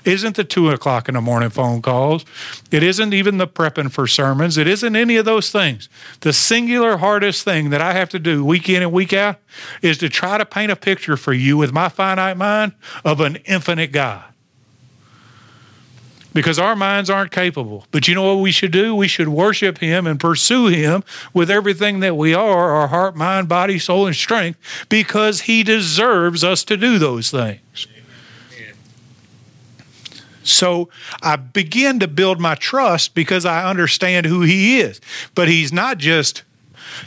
isn't 0.05 0.37
the 0.37 0.45
two 0.45 0.71
o'clock 0.71 1.09
in 1.09 1.15
the 1.15 1.21
morning 1.21 1.51
phone 1.51 1.83
calls. 1.83 2.25
It 2.71 2.83
isn't 2.83 3.15
even 3.15 3.39
the 3.39 3.47
prepping 3.47 3.91
for 3.91 4.07
sermons. 4.07 4.57
It 4.57 4.67
isn't 4.67 4.97
any 4.97 5.17
of 5.17 5.25
those 5.25 5.51
things. 5.51 5.89
The 6.21 6.33
singular 6.33 6.99
hardest 6.99 7.45
thing 7.45 7.71
that 7.71 7.81
I 7.81 7.93
have 7.93 8.09
to 8.11 8.19
do 8.19 8.45
week 8.45 8.69
in 8.69 8.83
and 8.83 8.93
week 8.93 9.13
out 9.13 9.39
is 9.81 9.99
to 9.99 10.09
try 10.09 10.39
to 10.39 10.47
paint 10.47 10.73
a 10.73 10.77
picture 10.77 11.17
for 11.17 11.33
you 11.33 11.57
with 11.57 11.73
my 11.73 11.89
finite 11.89 12.37
mind 12.37 12.73
of 13.05 13.21
an 13.21 13.37
infinite 13.45 13.93
God. 13.93 14.25
Because 16.35 16.59
our 16.59 16.75
minds 16.75 17.11
aren't 17.11 17.31
capable. 17.31 17.87
But 17.91 18.09
you 18.09 18.15
know 18.15 18.35
what 18.35 18.43
we 18.43 18.53
should 18.53 18.73
do? 18.73 18.95
We 18.95 19.07
should 19.07 19.29
worship 19.29 19.79
Him 19.79 20.07
and 20.07 20.19
pursue 20.19 20.69
Him 20.69 21.05
with 21.35 21.51
everything 21.51 22.01
that 22.01 22.17
we 22.17 22.33
are 22.33 22.71
our 22.71 22.89
heart, 22.89 23.15
mind, 23.15 23.51
body, 23.51 23.79
soul, 23.79 24.07
and 24.07 24.17
strength 24.17 24.59
because 24.89 25.43
He 25.43 25.63
deserves 25.63 26.43
us 26.43 26.65
to 26.65 26.79
do 26.79 26.99
those 26.99 27.31
things. 27.31 27.87
So 30.43 30.89
I 31.23 31.37
begin 31.37 32.01
to 32.01 32.09
build 32.09 32.41
my 32.41 32.55
trust 32.55 33.15
because 33.15 33.45
I 33.45 33.69
understand 33.69 34.27
who 34.27 34.43
He 34.43 34.81
is. 34.81 35.01
But 35.35 35.49
He's 35.49 35.73
not 35.73 35.99
just 35.99 36.43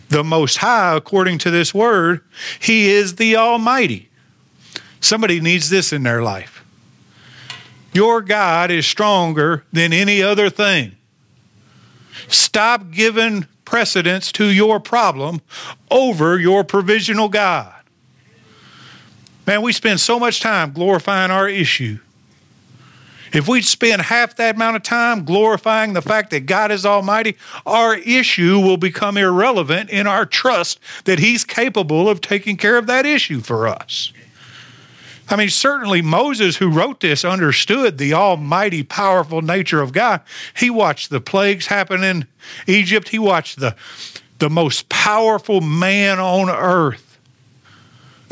the 0.09 0.23
Most 0.23 0.57
High, 0.57 0.95
according 0.95 1.37
to 1.39 1.51
this 1.51 1.73
word, 1.73 2.21
He 2.59 2.89
is 2.89 3.15
the 3.15 3.35
Almighty. 3.35 4.09
Somebody 4.99 5.39
needs 5.39 5.69
this 5.69 5.93
in 5.93 6.03
their 6.03 6.23
life. 6.23 6.63
Your 7.93 8.21
God 8.21 8.71
is 8.71 8.85
stronger 8.85 9.63
than 9.71 9.93
any 9.93 10.21
other 10.21 10.49
thing. 10.49 10.95
Stop 12.27 12.91
giving 12.91 13.47
precedence 13.63 14.31
to 14.33 14.45
your 14.45 14.79
problem 14.79 15.41
over 15.91 16.39
your 16.39 16.63
provisional 16.63 17.29
God. 17.29 17.73
Man, 19.45 19.61
we 19.61 19.73
spend 19.73 19.99
so 19.99 20.19
much 20.19 20.39
time 20.39 20.71
glorifying 20.71 21.31
our 21.31 21.47
issue 21.47 21.99
if 23.35 23.47
we 23.47 23.61
spend 23.61 24.01
half 24.03 24.35
that 24.37 24.55
amount 24.55 24.77
of 24.77 24.83
time 24.83 25.25
glorifying 25.25 25.93
the 25.93 26.01
fact 26.01 26.29
that 26.31 26.45
God 26.45 26.71
is 26.71 26.85
Almighty, 26.85 27.35
our 27.65 27.95
issue 27.95 28.59
will 28.59 28.77
become 28.77 29.17
irrelevant 29.17 29.89
in 29.89 30.07
our 30.07 30.25
trust 30.25 30.79
that 31.03 31.19
He's 31.19 31.43
capable 31.43 32.09
of 32.09 32.21
taking 32.21 32.55
care 32.55 32.77
of 32.77 32.87
that 32.87 33.05
issue 33.05 33.41
for 33.41 33.67
us. 33.67 34.13
I 35.27 35.35
mean, 35.35 35.49
certainly 35.49 36.01
Moses, 36.01 36.57
who 36.57 36.69
wrote 36.69 36.99
this, 36.99 37.25
understood 37.25 37.97
the 37.97 38.13
almighty, 38.13 38.83
powerful 38.83 39.41
nature 39.41 39.81
of 39.81 39.91
God. 39.91 40.21
He 40.55 40.69
watched 40.69 41.09
the 41.09 41.19
plagues 41.19 41.67
happen 41.67 42.03
in 42.03 42.27
Egypt, 42.67 43.09
he 43.09 43.19
watched 43.19 43.59
the, 43.59 43.75
the 44.39 44.49
most 44.49 44.87
powerful 44.87 45.61
man 45.61 46.19
on 46.19 46.49
earth 46.49 47.04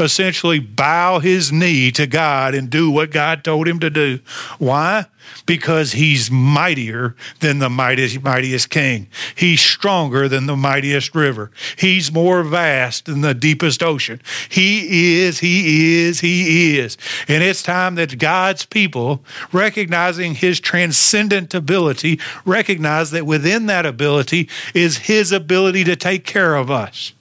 essentially 0.03 0.59
bow 0.59 1.19
his 1.19 1.51
knee 1.51 1.91
to 1.91 2.05
God 2.07 2.53
and 2.53 2.69
do 2.69 2.91
what 2.91 3.11
God 3.11 3.43
told 3.43 3.67
him 3.67 3.79
to 3.79 3.89
do. 3.89 4.19
Why? 4.59 5.07
Because 5.45 5.93
he's 5.93 6.29
mightier 6.29 7.15
than 7.39 7.59
the 7.59 7.69
mightiest, 7.69 8.21
mightiest 8.21 8.69
king. 8.69 9.07
He's 9.35 9.61
stronger 9.61 10.27
than 10.27 10.45
the 10.45 10.55
mightiest 10.55 11.15
river. 11.15 11.51
He's 11.77 12.11
more 12.11 12.43
vast 12.43 13.05
than 13.05 13.21
the 13.21 13.33
deepest 13.33 13.81
ocean. 13.81 14.21
He 14.49 15.17
is, 15.21 15.39
he 15.39 16.03
is, 16.03 16.19
he 16.19 16.77
is. 16.77 16.97
And 17.27 17.43
it's 17.43 17.63
time 17.63 17.95
that 17.95 18.19
God's 18.19 18.65
people, 18.65 19.23
recognizing 19.51 20.35
his 20.35 20.59
transcendent 20.59 21.53
ability, 21.53 22.19
recognize 22.45 23.11
that 23.11 23.25
within 23.25 23.65
that 23.67 23.85
ability 23.85 24.49
is 24.73 24.97
his 24.97 25.31
ability 25.31 25.83
to 25.85 25.95
take 25.95 26.25
care 26.25 26.55
of 26.55 26.69
us 26.69 27.13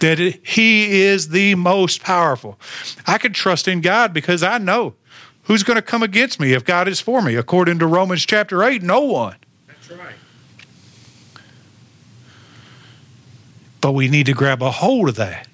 that 0.00 0.18
He 0.18 1.02
is 1.02 1.28
the 1.28 1.54
most 1.54 2.02
powerful. 2.02 2.58
I 3.06 3.18
can 3.18 3.32
trust 3.32 3.68
in 3.68 3.80
God 3.80 4.12
because 4.12 4.42
I 4.42 4.58
know 4.58 4.94
who's 5.44 5.62
going 5.62 5.76
to 5.76 5.82
come 5.82 6.02
against 6.02 6.40
me 6.40 6.52
if 6.52 6.64
God 6.64 6.88
is 6.88 7.00
for 7.00 7.22
me. 7.22 7.34
According 7.34 7.78
to 7.78 7.86
Romans 7.86 8.24
chapter 8.26 8.62
8, 8.62 8.82
no 8.82 9.00
one. 9.00 9.36
That's 9.66 9.90
right. 9.90 10.14
But 13.80 13.92
we 13.92 14.08
need 14.08 14.26
to 14.26 14.32
grab 14.32 14.62
a 14.62 14.70
hold 14.70 15.10
of 15.10 15.16
that 15.16 15.48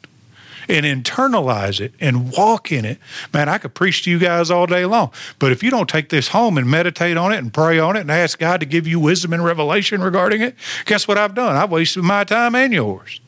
and 0.68 0.86
internalize 0.86 1.80
it 1.80 1.92
and 1.98 2.30
walk 2.30 2.70
in 2.70 2.84
it. 2.84 2.98
Man, 3.34 3.48
I 3.48 3.58
could 3.58 3.74
preach 3.74 4.04
to 4.04 4.10
you 4.10 4.20
guys 4.20 4.52
all 4.52 4.66
day 4.66 4.84
long. 4.84 5.10
But 5.40 5.50
if 5.50 5.64
you 5.64 5.70
don't 5.70 5.88
take 5.88 6.10
this 6.10 6.28
home 6.28 6.56
and 6.56 6.70
meditate 6.70 7.16
on 7.16 7.32
it 7.32 7.38
and 7.38 7.52
pray 7.52 7.80
on 7.80 7.96
it 7.96 8.00
and 8.00 8.10
ask 8.10 8.38
God 8.38 8.60
to 8.60 8.66
give 8.66 8.86
you 8.86 9.00
wisdom 9.00 9.32
and 9.32 9.44
revelation 9.44 10.00
regarding 10.00 10.42
it, 10.42 10.54
guess 10.84 11.08
what 11.08 11.18
I've 11.18 11.34
done? 11.34 11.56
I've 11.56 11.72
wasted 11.72 12.04
my 12.04 12.22
time 12.22 12.54
and 12.54 12.72
yours 12.72 13.20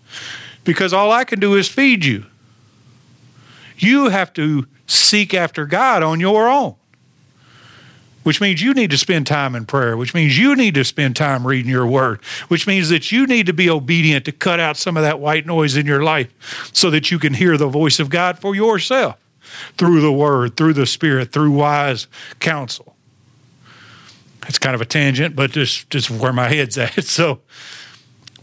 because 0.65 0.93
all 0.93 1.11
I 1.11 1.25
can 1.25 1.41
do 1.41 1.55
is 1.55 1.69
feed 1.69 2.05
you. 2.05 2.27
You 3.77 4.11
have 4.11 4.33
to 4.35 4.67
seek 4.87 5.35
after 5.35 5.67
God 5.67 6.03
on 6.03 6.21
your 6.21 6.49
own, 6.49 6.77
which 8.23 8.41
means 8.41 8.63
you 8.63 8.75
need 8.75 8.91
to 8.91 8.99
spend 8.99 9.27
time 9.27 9.55
in 9.55 9.67
prayer, 9.67 9.97
which 9.97 10.15
means 10.15 10.39
you 10.39 10.55
need 10.55 10.75
to 10.75 10.85
spend 10.85 11.17
time 11.17 11.47
reading 11.47 11.71
your 11.71 11.87
word, 11.87 12.23
which 12.49 12.67
means 12.67 12.91
that 12.91 13.11
you 13.11 13.27
need 13.27 13.47
to 13.47 13.53
be 13.53 13.69
obedient 13.69 14.25
to 14.27 14.33
cut 14.33 14.61
out 14.61 14.77
some 14.77 14.97
of 14.97 15.03
that 15.03 15.19
white 15.19 15.47
noise 15.47 15.77
in 15.77 15.87
your 15.87 16.03
life 16.03 16.71
so 16.73 16.91
that 16.91 17.11
you 17.11 17.19
can 17.19 17.35
hear 17.35 17.57
the 17.57 17.69
voice 17.69 17.99
of 17.99 18.11
God 18.11 18.39
for 18.39 18.55
yourself 18.55 19.19
through 19.77 20.01
the 20.01 20.13
word, 20.13 20.57
through 20.57 20.75
the 20.75 20.87
spirit, 20.87 21.33
through 21.33 21.51
wise 21.51 22.07
counsel. 22.39 22.95
It's 24.49 24.59
kind 24.59 24.75
of 24.75 24.81
a 24.81 24.87
tangent, 24.87 25.37
but 25.37 25.51
just, 25.51 25.89
just 25.91 26.11
where 26.11 26.33
my 26.33 26.49
head's 26.49 26.79
at. 26.79 26.93
So, 27.05 27.41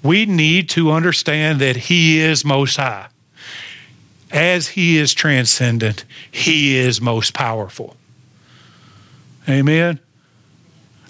we 0.03 0.25
need 0.25 0.69
to 0.69 0.91
understand 0.91 1.59
that 1.59 1.75
He 1.75 2.19
is 2.19 2.45
most 2.45 2.77
high. 2.77 3.07
As 4.31 4.69
He 4.69 4.97
is 4.97 5.13
transcendent, 5.13 6.05
He 6.31 6.77
is 6.77 7.01
most 7.01 7.33
powerful. 7.33 7.97
Amen. 9.47 9.99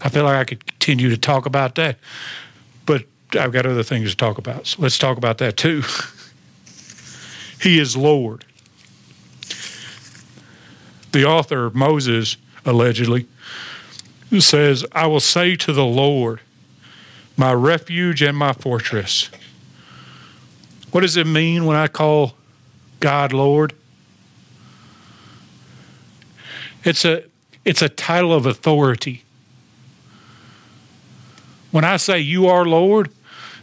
I 0.02 0.10
feel 0.10 0.24
like 0.24 0.38
I 0.38 0.44
could 0.46 0.66
continue 0.66 1.10
to 1.10 1.18
talk 1.18 1.46
about 1.46 1.76
that, 1.76 1.98
but 2.86 3.04
I've 3.38 3.52
got 3.52 3.66
other 3.66 3.84
things 3.84 4.12
to 4.12 4.18
talk 4.18 4.38
about. 4.38 4.68
So 4.68 4.82
let's 4.82 4.98
talk 4.98 5.18
about 5.18 5.40
that 5.40 5.58
too. 5.58 5.84
he 7.62 7.80
is 7.80 7.98
Lord. 7.98 8.46
The 11.12 11.26
author, 11.26 11.70
Moses, 11.72 12.38
allegedly, 12.66 13.28
says, 14.40 14.86
I 14.92 15.08
will 15.08 15.20
say 15.20 15.56
to 15.58 15.74
the 15.74 15.86
Lord, 15.86 16.40
my 17.40 17.54
refuge 17.54 18.22
and 18.22 18.36
my 18.36 18.52
fortress. 18.52 19.30
What 20.92 21.02
does 21.02 21.16
it 21.16 21.26
mean 21.26 21.64
when 21.64 21.78
I 21.78 21.88
call 21.88 22.34
God 23.00 23.32
Lord? 23.32 23.74
It's 26.84 27.06
a 27.06 27.24
it's 27.64 27.82
a 27.82 27.88
title 27.88 28.34
of 28.34 28.46
authority. 28.46 29.24
When 31.72 31.86
I 31.86 31.96
say 31.96 32.20
you 32.20 32.48
are 32.48 32.66
Lord, 32.66 33.10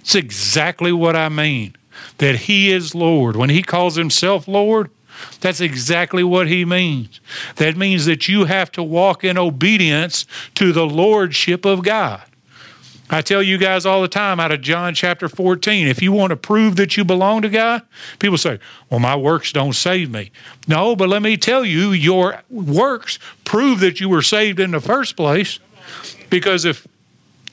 it's 0.01 0.15
exactly 0.15 0.93
what 0.93 1.15
I 1.15 1.29
mean. 1.29 1.77
That 2.17 2.37
he 2.37 2.73
is 2.73 2.95
Lord. 2.95 3.37
When 3.37 3.51
he 3.51 3.63
calls 3.63 3.97
himself 3.97 4.49
Lord, 4.49 4.91
that's 5.41 5.61
exactly 5.61 6.25
what 6.25 6.49
he 6.49 6.65
means. 6.65 7.21
That 7.57 7.77
means 7.77 8.07
that 8.07 8.27
you 8.27 8.45
have 8.45 8.73
to 8.73 8.83
walk 8.83 9.23
in 9.23 9.37
obedience 9.37 10.25
to 10.55 10.73
the 10.73 10.87
lordship 10.87 11.67
of 11.67 11.83
God. 11.83 12.26
I 13.09 13.23
tell 13.23 13.43
you 13.43 13.57
guys 13.57 13.87
all 13.87 14.03
the 14.03 14.09
time 14.09 14.41
out 14.41 14.51
of 14.51 14.61
John 14.63 14.95
chapter 14.95 15.29
14, 15.29 15.87
if 15.87 16.03
you 16.03 16.13
want 16.13 16.31
to 16.31 16.37
prove 16.37 16.77
that 16.77 16.97
you 16.97 17.05
belong 17.05 17.43
to 17.43 17.49
God, 17.49 17.83
people 18.19 18.39
say, 18.39 18.59
well, 18.91 18.99
my 18.99 19.15
works 19.15 19.53
don't 19.53 19.75
save 19.75 20.11
me. 20.11 20.33
No, 20.67 20.97
but 20.97 21.09
let 21.09 21.23
me 21.23 21.37
tell 21.37 21.65
you, 21.65 21.93
your 21.93 22.43
works 22.51 23.19
prove 23.45 23.81
that 23.81 24.01
you 24.01 24.09
were 24.09 24.23
saved 24.23 24.59
in 24.59 24.73
the 24.73 24.81
first 24.81 25.17
place. 25.17 25.61
Because 26.31 26.65
if 26.65 26.87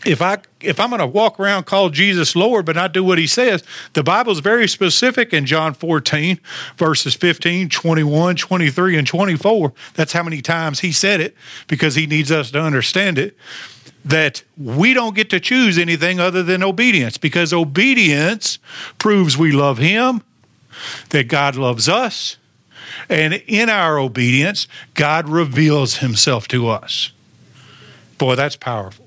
if 0.06 0.22
I 0.22 0.40
if 0.60 0.80
I'm 0.80 0.90
going 0.90 1.00
to 1.00 1.08
walk 1.08 1.40
around 1.40 1.66
call 1.66 1.90
Jesus 1.90 2.36
Lord 2.36 2.66
but 2.66 2.76
not 2.76 2.94
do 2.94 3.04
what 3.04 3.18
he 3.18 3.28
says, 3.28 3.64
the 3.94 4.04
Bible's 4.04 4.40
very 4.40 4.68
specific 4.68 5.34
in 5.34 5.46
John 5.46 5.74
14 5.74 6.40
verses 6.78 7.16
15, 7.16 7.70
21, 7.70 8.36
23 8.36 8.98
and 8.98 9.08
24. 9.08 9.74
That's 9.94 10.14
how 10.14 10.24
many 10.24 10.42
times 10.42 10.82
he 10.82 10.92
said 10.92 11.22
it 11.22 11.36
because 11.68 11.96
he 11.96 12.08
needs 12.08 12.32
us 12.32 12.52
to 12.52 12.60
understand 12.60 13.18
it 13.18 13.38
that 14.06 14.44
we 14.58 14.94
don't 14.94 15.16
get 15.16 15.30
to 15.30 15.40
choose 15.40 15.78
anything 15.78 16.20
other 16.20 16.44
than 16.44 16.64
obedience 16.64 17.18
because 17.18 17.54
obedience 17.54 18.60
proves 19.00 19.38
we 19.38 19.52
love 19.52 19.78
Him, 19.78 20.22
that 21.10 21.28
God 21.28 21.56
loves 21.56 21.88
us, 21.88 22.38
and 23.10 23.34
in 23.48 23.70
our 23.70 23.98
obedience, 23.98 24.68
God 24.94 25.30
reveals 25.30 25.98
Himself 25.98 26.48
to 26.50 26.68
us. 26.68 27.12
Boy, 28.18 28.36
that's 28.36 28.56
powerful. 28.56 29.03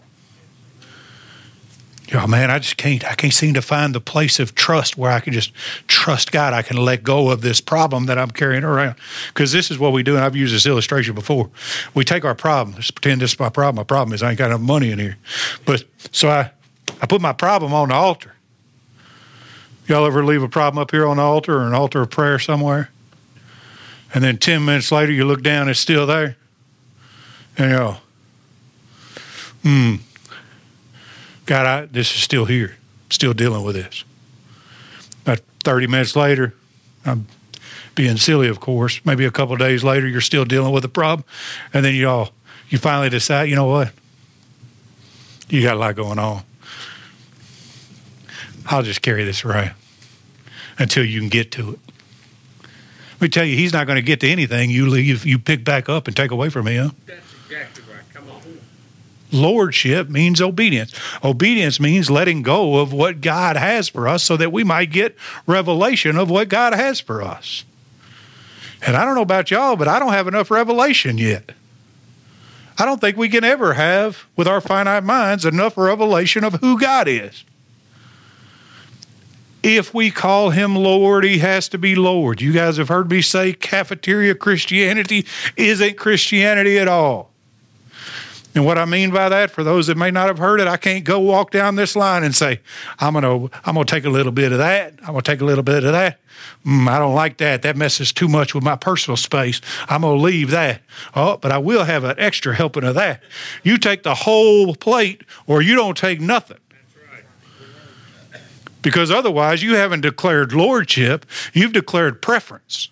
Oh 2.15 2.27
man, 2.29 2.53
I 2.53 2.61
just 2.61 2.77
can't. 2.77 3.05
I 3.05 3.15
can't 3.15 3.35
seem 3.35 3.55
to 3.55 3.63
find 3.63 3.93
the 3.93 4.01
place 4.01 4.39
of 4.39 4.55
trust 4.55 4.97
where 4.97 5.11
I 5.11 5.19
can 5.19 5.33
just 5.33 5.53
trust 5.89 6.31
God. 6.31 6.53
I 6.53 6.63
can 6.63 6.77
let 6.77 7.03
go 7.03 7.31
of 7.31 7.41
this 7.41 7.61
problem 7.61 8.07
that 8.07 8.17
I'm 8.17 8.31
carrying 8.31 8.63
around. 8.63 8.95
Because 9.29 9.51
this 9.51 9.73
is 9.73 9.79
what 9.79 9.93
we 9.93 10.05
do, 10.05 10.15
and 10.15 10.25
I've 10.25 10.37
used 10.37 10.55
this 10.55 10.67
illustration 10.67 11.17
before. 11.17 11.51
We 11.95 12.05
take 12.05 12.25
our 12.25 12.35
problem. 12.35 12.77
Let's 12.77 12.93
pretend 12.93 13.21
this 13.21 13.33
is 13.33 13.41
my 13.41 13.49
problem. 13.49 13.77
My 13.77 13.85
problem 13.85 14.15
is 14.15 14.23
I 14.23 14.31
ain't 14.31 14.39
got 14.39 14.51
enough 14.51 14.61
money 14.61 14.93
in 14.93 15.01
here. 15.01 15.17
But 15.65 15.83
so 16.13 16.29
I, 16.29 16.53
I 17.03 17.07
put 17.07 17.21
my 17.21 17.33
problem 17.33 17.75
on 17.75 17.89
the 17.89 17.97
altar. 17.97 18.35
Y'all 19.89 20.07
ever 20.07 20.25
leave 20.25 20.45
a 20.45 20.49
problem 20.49 20.81
up 20.81 20.93
here 20.93 21.07
on 21.07 21.17
the 21.17 21.23
altar 21.25 21.59
or 21.59 21.67
an 21.67 21.75
altar 21.75 22.03
of 22.03 22.11
prayer 22.11 22.39
somewhere? 22.39 22.91
And 24.15 24.23
then 24.23 24.39
ten 24.39 24.65
minutes 24.65 24.93
later, 24.93 25.11
you 25.11 25.25
look 25.25 25.43
down, 25.43 25.69
it's 25.69 25.81
still 25.81 26.07
there, 26.07 26.37
and 27.59 27.71
you 27.71 27.77
go, 27.77 27.97
hmm 29.63 29.97
God, 31.47 31.67
I, 31.67 31.87
this 31.87 32.15
is 32.15 32.23
still 32.23 32.45
here, 32.45 32.77
still 33.11 33.33
dealing 33.33 33.65
with 33.65 33.77
this. 33.77 34.05
About 35.23 35.41
30 35.65 35.87
minutes 35.87 36.17
later, 36.17 36.55
I'm 37.05 37.27
being 37.95 38.17
silly, 38.17 38.49
of 38.49 38.61
course. 38.61 39.01
Maybe 39.05 39.25
a 39.25 39.31
couple 39.31 39.57
days 39.57 39.83
later, 39.83 40.07
you're 40.09 40.21
still 40.21 40.45
dealing 40.45 40.73
with 40.73 40.83
the 40.83 40.89
problem. 40.89 41.25
And 41.73 41.85
then 41.85 41.95
you 41.95 42.09
all, 42.09 42.33
you 42.69 42.79
finally 42.79 43.09
decide, 43.09 43.45
you 43.45 43.55
know 43.55 43.67
what? 43.67 43.93
You 45.49 45.63
got 45.63 45.77
a 45.77 45.79
lot 45.79 45.95
going 45.95 46.19
on. 46.19 46.43
I'll 48.67 48.83
just 48.83 49.01
carry 49.01 49.25
this 49.25 49.45
around 49.45 49.73
until 50.79 51.05
you 51.05 51.21
can 51.21 51.29
get 51.29 51.53
to 51.53 51.75
it. 51.75 51.81
Let 53.13 53.21
me 53.21 53.29
tell 53.29 53.45
you, 53.45 53.57
he's 53.57 53.73
not 53.73 53.87
going 53.87 53.97
to 53.97 54.03
get 54.03 54.21
to 54.21 54.29
anything 54.29 54.69
you 54.71 54.89
leave, 54.89 55.25
you 55.25 55.39
pick 55.39 55.65
back 55.65 55.89
up 55.89 56.07
and 56.09 56.17
take 56.17 56.33
away 56.33 56.51
from 56.51 56.67
him. 56.67 56.93
That's 57.07 57.26
Lordship 59.33 60.09
means 60.09 60.41
obedience. 60.41 60.93
Obedience 61.23 61.81
means 61.81 62.11
letting 62.11 62.43
go 62.43 62.77
of 62.77 62.93
what 62.93 63.21
God 63.21 63.57
has 63.57 63.89
for 63.89 64.07
us 64.07 64.23
so 64.23 64.37
that 64.37 64.53
we 64.53 64.65
might 64.65 64.91
get 64.91 65.17
revelation 65.47 66.17
of 66.17 66.31
what 66.31 66.49
God 66.49 66.75
has 66.75 67.01
for 67.01 67.23
us. 67.23 67.65
And 68.87 68.97
I 68.97 69.05
don't 69.05 69.15
know 69.15 69.23
about 69.23 69.51
y'all, 69.51 69.77
but 69.77 69.89
I 69.89 69.99
don't 69.99 70.13
have 70.13 70.29
enough 70.29 70.51
revelation 70.51 71.19
yet. 71.19 71.53
I 72.79 72.85
don't 72.85 73.01
think 73.01 73.17
we 73.17 73.29
can 73.29 73.43
ever 73.43 73.75
have, 73.75 74.27
with 74.37 74.47
our 74.47 74.61
finite 74.61 75.03
minds, 75.03 75.45
enough 75.45 75.77
revelation 75.77 76.45
of 76.45 76.55
who 76.55 76.79
God 76.79 77.09
is. 77.09 77.45
If 79.63 79.93
we 79.93 80.11
call 80.11 80.51
him 80.51 80.77
Lord, 80.77 81.25
he 81.25 81.39
has 81.39 81.69
to 81.71 81.79
be 81.79 81.97
Lord. 81.97 82.41
You 82.41 82.53
guys 82.53 82.77
have 82.77 82.89
heard 82.89 83.11
me 83.11 83.23
say 83.23 83.53
cafeteria 83.53 84.35
Christianity 84.35 85.27
isn't 85.57 85.97
Christianity 85.97 86.79
at 86.79 86.87
all. 86.87 87.33
And 88.57 88.65
what 88.65 88.79
I 88.79 88.87
mean 88.87 89.11
by 89.11 89.29
that, 89.29 89.51
for 89.51 89.63
those 89.63 89.87
that 89.89 89.99
may 89.99 90.11
not 90.11 90.29
have 90.29 90.39
heard 90.39 90.61
it, 90.61 90.67
I 90.67 90.79
can't 90.79 91.05
go 91.05 91.21
walk 91.21 91.51
down 91.51 91.77
this 91.77 91.95
line 91.95 92.25
and 92.25 92.35
say, 92.35 92.61
I'm 92.99 93.13
gonna 93.13 93.45
I'm 93.67 93.75
gonna 93.75 93.85
take 93.85 94.07
a 94.07 94.11
little 94.11 94.33
bit 94.33 94.51
of 94.51 94.57
that, 94.59 94.95
I'm 95.01 95.09
gonna 95.09 95.21
take 95.21 95.43
a 95.43 95.45
little 95.45 95.63
bit 95.63 95.85
of 95.85 95.93
that. 95.93 96.21
Mm, 96.65 96.89
I 96.89 96.99
don't 96.99 97.15
like 97.15 97.37
that. 97.37 97.61
That 97.61 97.77
messes 97.77 98.15
too 98.15 98.29
much 98.29 98.55
with 98.55 98.65
my 98.65 98.75
personal 98.75 99.19
space. 99.19 99.61
I'm 99.91 100.01
gonna 100.01 100.17
leave 100.17 100.53
that. 100.53 100.81
Oh, 101.15 101.37
but 101.37 101.53
I 101.53 101.59
will 101.59 101.85
have 101.85 102.05
an 102.05 102.15
extra 102.17 102.55
helping 102.55 102.85
of 102.85 102.95
that. 102.95 103.23
You 103.63 103.77
take 103.77 104.05
the 104.05 104.15
whole 104.15 104.75
plate, 104.75 105.23
or 105.47 105.61
you 105.61 105.75
don't 105.75 105.97
take 105.97 106.19
nothing. 106.23 106.59
Because 108.81 109.11
otherwise, 109.11 109.63
you 109.63 109.75
haven't 109.75 110.01
declared 110.01 110.55
lordship, 110.55 111.27
you've 111.53 111.75
declared 111.75 112.23
preference. 112.23 112.89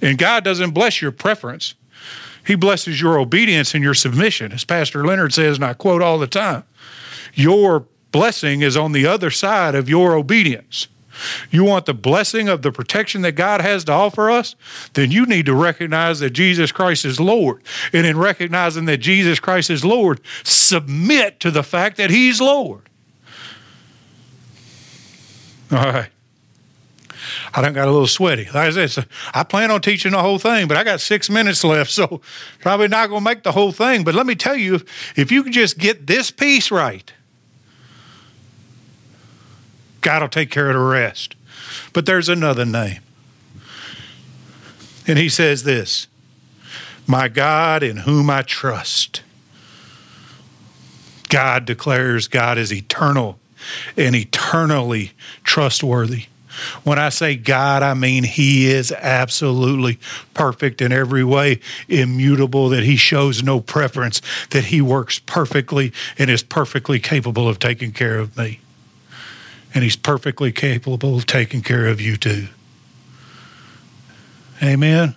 And 0.00 0.18
God 0.18 0.44
doesn't 0.44 0.70
bless 0.70 1.02
your 1.02 1.10
preference, 1.10 1.74
He 2.46 2.54
blesses 2.54 3.00
your 3.00 3.18
obedience 3.18 3.74
and 3.74 3.82
your 3.82 3.94
submission. 3.94 4.52
As 4.52 4.64
Pastor 4.64 5.04
Leonard 5.04 5.32
says, 5.32 5.56
and 5.56 5.64
I 5.64 5.74
quote 5.74 6.02
all 6.02 6.18
the 6.18 6.26
time, 6.26 6.64
your 7.34 7.86
blessing 8.12 8.62
is 8.62 8.76
on 8.76 8.92
the 8.92 9.06
other 9.06 9.30
side 9.30 9.74
of 9.74 9.88
your 9.88 10.14
obedience. 10.14 10.88
You 11.50 11.64
want 11.64 11.86
the 11.86 11.94
blessing 11.94 12.48
of 12.48 12.62
the 12.62 12.72
protection 12.72 13.22
that 13.22 13.32
God 13.32 13.60
has 13.60 13.84
to 13.84 13.92
offer 13.92 14.30
us? 14.30 14.54
Then 14.94 15.10
you 15.10 15.26
need 15.26 15.46
to 15.46 15.54
recognize 15.54 16.20
that 16.20 16.30
Jesus 16.30 16.72
Christ 16.72 17.04
is 17.04 17.20
Lord. 17.20 17.62
And 17.92 18.06
in 18.06 18.16
recognizing 18.16 18.86
that 18.86 18.98
Jesus 18.98 19.40
Christ 19.40 19.70
is 19.70 19.84
Lord, 19.84 20.20
submit 20.44 21.40
to 21.40 21.50
the 21.50 21.62
fact 21.62 21.96
that 21.98 22.10
He's 22.10 22.40
Lord. 22.40 22.82
All 25.70 25.78
right. 25.78 26.10
I 27.52 27.62
done 27.62 27.72
got 27.72 27.88
a 27.88 27.90
little 27.90 28.06
sweaty. 28.06 28.44
Like 28.46 28.56
I 28.56 28.70
said, 28.70 28.90
so 28.90 29.02
I 29.34 29.42
plan 29.42 29.70
on 29.70 29.80
teaching 29.80 30.12
the 30.12 30.22
whole 30.22 30.38
thing, 30.38 30.68
but 30.68 30.76
I 30.76 30.84
got 30.84 31.00
six 31.00 31.28
minutes 31.28 31.64
left, 31.64 31.90
so 31.90 32.20
probably 32.60 32.88
not 32.88 33.08
going 33.08 33.20
to 33.20 33.24
make 33.24 33.42
the 33.42 33.52
whole 33.52 33.72
thing. 33.72 34.04
But 34.04 34.14
let 34.14 34.26
me 34.26 34.34
tell 34.34 34.56
you, 34.56 34.76
if, 34.76 35.18
if 35.18 35.32
you 35.32 35.42
can 35.42 35.52
just 35.52 35.78
get 35.78 36.06
this 36.06 36.30
piece 36.30 36.70
right, 36.70 37.12
God 40.00 40.22
will 40.22 40.28
take 40.28 40.50
care 40.50 40.68
of 40.68 40.74
the 40.74 40.80
rest. 40.80 41.34
But 41.92 42.06
there's 42.06 42.28
another 42.28 42.64
name. 42.64 43.00
And 45.06 45.18
he 45.18 45.28
says 45.28 45.64
this 45.64 46.06
My 47.06 47.28
God 47.28 47.82
in 47.82 47.98
whom 47.98 48.30
I 48.30 48.42
trust. 48.42 49.22
God 51.28 51.64
declares 51.64 52.26
God 52.26 52.58
is 52.58 52.72
eternal 52.72 53.38
and 53.96 54.16
eternally 54.16 55.12
trustworthy. 55.44 56.24
When 56.84 56.98
I 56.98 57.08
say 57.08 57.36
God, 57.36 57.82
I 57.82 57.94
mean 57.94 58.24
He 58.24 58.66
is 58.70 58.92
absolutely 58.92 59.98
perfect 60.34 60.80
in 60.80 60.92
every 60.92 61.24
way, 61.24 61.60
immutable, 61.88 62.68
that 62.70 62.82
He 62.82 62.96
shows 62.96 63.42
no 63.42 63.60
preference, 63.60 64.20
that 64.50 64.66
He 64.66 64.80
works 64.80 65.18
perfectly 65.18 65.92
and 66.18 66.30
is 66.30 66.42
perfectly 66.42 67.00
capable 67.00 67.48
of 67.48 67.58
taking 67.58 67.92
care 67.92 68.18
of 68.18 68.36
me. 68.36 68.60
And 69.74 69.84
He's 69.84 69.96
perfectly 69.96 70.52
capable 70.52 71.16
of 71.16 71.26
taking 71.26 71.62
care 71.62 71.86
of 71.86 72.00
you 72.00 72.16
too. 72.16 72.48
Amen. 74.62 75.16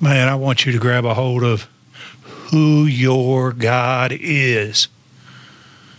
Man, 0.00 0.28
I 0.28 0.34
want 0.34 0.66
you 0.66 0.72
to 0.72 0.78
grab 0.78 1.04
a 1.04 1.14
hold 1.14 1.42
of 1.42 1.68
who 2.22 2.84
your 2.84 3.52
God 3.52 4.12
is 4.12 4.88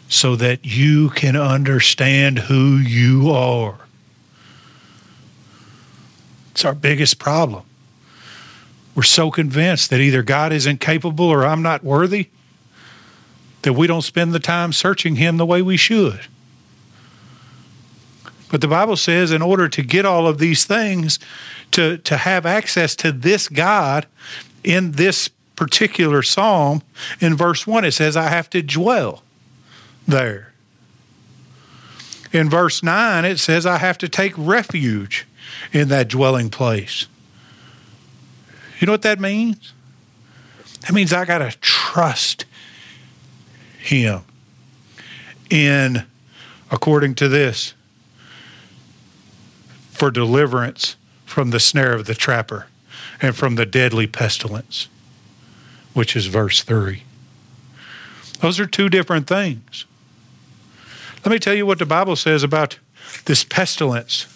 so 0.07 0.35
that 0.35 0.63
you 0.63 1.09
can 1.09 1.35
understand 1.35 2.39
who 2.39 2.77
you 2.77 3.31
are. 3.31 3.77
It's 6.51 6.63
our 6.63 6.75
biggest 6.75 7.19
problem. 7.19 7.63
We're 8.95 9.03
so 9.03 9.29
convinced 9.29 9.89
that 9.89 9.99
either 9.99 10.23
God 10.23 10.53
isn't 10.53 10.79
capable 10.79 11.25
or 11.25 11.45
I'm 11.45 11.61
not 11.61 11.83
worthy 11.83 12.29
that 13.63 13.73
we 13.73 13.87
don't 13.87 14.03
spend 14.03 14.31
the 14.31 14.39
time 14.39 14.71
searching 14.71 15.15
Him 15.15 15.37
the 15.37 15.45
way 15.45 15.61
we 15.61 15.75
should. 15.75 16.21
But 18.51 18.61
the 18.61 18.67
Bible 18.67 18.95
says, 18.95 19.31
in 19.31 19.41
order 19.41 19.67
to 19.67 19.81
get 19.81 20.05
all 20.05 20.27
of 20.27 20.37
these 20.37 20.65
things, 20.65 21.19
to, 21.71 21.97
to 21.97 22.15
have 22.15 22.45
access 22.45 22.95
to 22.97 23.11
this 23.11 23.49
God 23.49 24.05
in 24.63 24.93
this 24.93 25.27
particular 25.55 26.21
psalm, 26.21 26.83
in 27.19 27.35
verse 27.35 27.65
1, 27.65 27.83
it 27.83 27.91
says, 27.91 28.15
I 28.15 28.29
have 28.29 28.49
to 28.51 28.61
dwell 28.61 29.23
there. 30.07 30.53
In 32.31 32.49
verse 32.49 32.83
9, 32.83 33.23
it 33.23 33.39
says, 33.39 33.65
I 33.65 33.77
have 33.77 33.97
to 33.99 34.09
take 34.09 34.33
refuge 34.37 35.25
in 35.71 35.87
that 35.89 36.07
dwelling 36.07 36.49
place. 36.49 37.07
You 38.79 38.87
know 38.87 38.93
what 38.93 39.03
that 39.03 39.19
means? 39.19 39.73
That 40.81 40.93
means 40.93 41.13
I 41.13 41.25
got 41.25 41.37
to 41.37 41.57
trust 41.59 42.45
Him 43.79 44.21
in, 45.49 46.05
according 46.69 47.15
to 47.15 47.29
this, 47.29 47.73
for 49.91 50.11
deliverance 50.11 50.97
from 51.25 51.51
the 51.51 51.59
snare 51.59 51.93
of 51.93 52.05
the 52.05 52.15
trapper 52.15 52.67
and 53.21 53.35
from 53.35 53.55
the 53.55 53.65
deadly 53.65 54.07
pestilence, 54.07 54.89
which 55.93 56.15
is 56.15 56.25
verse 56.25 56.61
3. 56.61 57.03
Those 58.41 58.59
are 58.59 58.65
two 58.65 58.89
different 58.89 59.27
things. 59.27 59.85
Let 61.25 61.31
me 61.31 61.39
tell 61.39 61.55
you 61.55 61.65
what 61.65 61.79
the 61.79 61.87
Bible 61.87 62.15
says 62.15 62.43
about 62.43 62.77
this 63.25 63.43
pestilence 63.43 64.27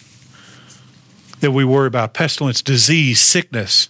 that 1.38 1.52
we 1.52 1.64
worry 1.64 1.86
about 1.86 2.14
pestilence, 2.14 2.62
disease, 2.62 3.20
sickness. 3.20 3.89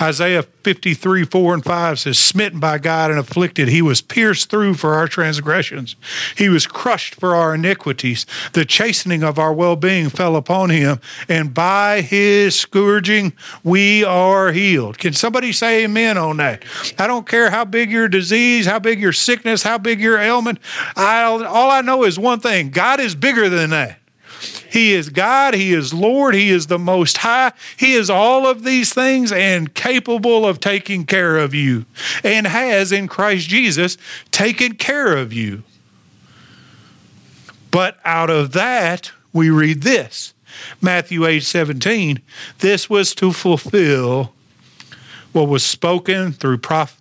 Isaiah 0.00 0.42
53, 0.42 1.24
4 1.24 1.54
and 1.54 1.64
5 1.64 1.98
says, 1.98 2.18
Smitten 2.18 2.60
by 2.60 2.78
God 2.78 3.10
and 3.10 3.18
afflicted, 3.18 3.68
he 3.68 3.80
was 3.80 4.02
pierced 4.02 4.50
through 4.50 4.74
for 4.74 4.94
our 4.94 5.08
transgressions. 5.08 5.96
He 6.36 6.48
was 6.48 6.66
crushed 6.66 7.14
for 7.14 7.34
our 7.34 7.54
iniquities. 7.54 8.26
The 8.52 8.64
chastening 8.64 9.22
of 9.22 9.38
our 9.38 9.52
well 9.52 9.76
being 9.76 10.08
fell 10.08 10.36
upon 10.36 10.70
him, 10.70 11.00
and 11.28 11.54
by 11.54 12.02
his 12.02 12.58
scourging 12.58 13.32
we 13.64 14.04
are 14.04 14.52
healed. 14.52 14.98
Can 14.98 15.12
somebody 15.12 15.52
say 15.52 15.84
amen 15.84 16.18
on 16.18 16.36
that? 16.38 16.64
I 16.98 17.06
don't 17.06 17.26
care 17.26 17.50
how 17.50 17.64
big 17.64 17.90
your 17.90 18.08
disease, 18.08 18.66
how 18.66 18.78
big 18.78 19.00
your 19.00 19.12
sickness, 19.12 19.62
how 19.62 19.78
big 19.78 20.00
your 20.00 20.18
ailment. 20.18 20.58
I, 20.94 21.22
all 21.22 21.70
I 21.70 21.80
know 21.80 22.04
is 22.04 22.18
one 22.18 22.40
thing 22.40 22.70
God 22.70 23.00
is 23.00 23.14
bigger 23.14 23.48
than 23.48 23.70
that. 23.70 23.98
He 24.70 24.92
is 24.92 25.08
God, 25.08 25.54
He 25.54 25.72
is 25.72 25.94
Lord, 25.94 26.34
He 26.34 26.50
is 26.50 26.66
the 26.66 26.78
Most 26.78 27.18
High. 27.18 27.52
He 27.76 27.92
is 27.92 28.10
all 28.10 28.46
of 28.46 28.64
these 28.64 28.92
things 28.92 29.32
and 29.32 29.72
capable 29.74 30.46
of 30.46 30.60
taking 30.60 31.06
care 31.06 31.38
of 31.38 31.54
you 31.54 31.86
and 32.22 32.46
has 32.46 32.92
in 32.92 33.08
Christ 33.08 33.48
Jesus 33.48 33.96
taken 34.30 34.74
care 34.74 35.16
of 35.16 35.32
you. 35.32 35.62
But 37.70 37.98
out 38.04 38.30
of 38.30 38.52
that, 38.52 39.12
we 39.32 39.50
read 39.50 39.82
this 39.82 40.34
Matthew 40.80 41.26
8 41.26 41.40
17. 41.40 42.20
This 42.58 42.88
was 42.88 43.14
to 43.16 43.32
fulfill 43.32 44.32
what 45.32 45.48
was 45.48 45.62
spoken 45.62 46.32
through, 46.32 46.58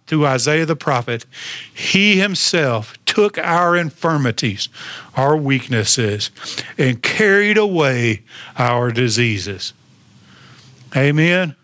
through 0.07 0.25
Isaiah 0.25 0.65
the 0.65 0.75
prophet. 0.75 1.25
He 1.73 2.17
himself 2.17 2.97
took 3.15 3.37
our 3.37 3.77
infirmities, 3.77 4.67
our 5.15 5.37
weaknesses, 5.37 6.29
and 6.77 7.01
carried 7.01 7.57
away 7.57 8.21
our 8.57 8.91
diseases. 8.91 9.73
Amen. 10.95 11.55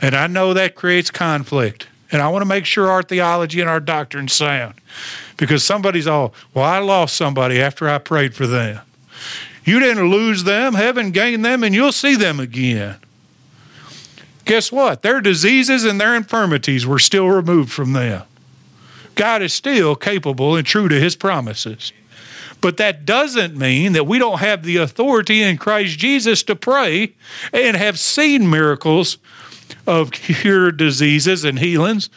And 0.00 0.14
I 0.14 0.28
know 0.28 0.54
that 0.54 0.76
creates 0.76 1.10
conflict. 1.10 1.88
And 2.12 2.22
I 2.22 2.28
want 2.28 2.42
to 2.42 2.46
make 2.46 2.66
sure 2.66 2.88
our 2.88 3.02
theology 3.02 3.60
and 3.60 3.68
our 3.68 3.80
doctrine 3.80 4.28
sound. 4.28 4.74
Because 5.36 5.64
somebody's 5.64 6.06
all, 6.06 6.34
well, 6.54 6.64
I 6.64 6.78
lost 6.78 7.16
somebody 7.16 7.60
after 7.60 7.88
I 7.88 7.98
prayed 7.98 8.34
for 8.34 8.46
them. 8.46 8.80
You 9.64 9.80
didn't 9.80 10.08
lose 10.08 10.44
them, 10.44 10.74
heaven 10.74 11.10
gained 11.10 11.44
them, 11.44 11.64
and 11.64 11.74
you'll 11.74 11.92
see 11.92 12.14
them 12.14 12.38
again. 12.38 12.96
Guess 14.44 14.70
what? 14.70 15.02
Their 15.02 15.20
diseases 15.20 15.84
and 15.84 16.00
their 16.00 16.14
infirmities 16.14 16.86
were 16.86 16.98
still 16.98 17.28
removed 17.28 17.72
from 17.72 17.92
them. 17.92 18.22
God 19.14 19.42
is 19.42 19.52
still 19.52 19.94
capable 19.94 20.56
and 20.56 20.66
true 20.66 20.88
to 20.88 20.98
his 20.98 21.16
promises. 21.16 21.92
But 22.60 22.76
that 22.76 23.04
doesn't 23.04 23.56
mean 23.56 23.92
that 23.92 24.06
we 24.06 24.18
don't 24.18 24.38
have 24.38 24.62
the 24.62 24.76
authority 24.76 25.42
in 25.42 25.58
Christ 25.58 25.98
Jesus 25.98 26.44
to 26.44 26.54
pray 26.54 27.14
and 27.52 27.76
have 27.76 27.98
seen 27.98 28.48
miracles 28.48 29.18
of 29.86 30.12
cure 30.12 30.70
diseases 30.70 31.44
and 31.44 31.58
healings. 31.58 32.08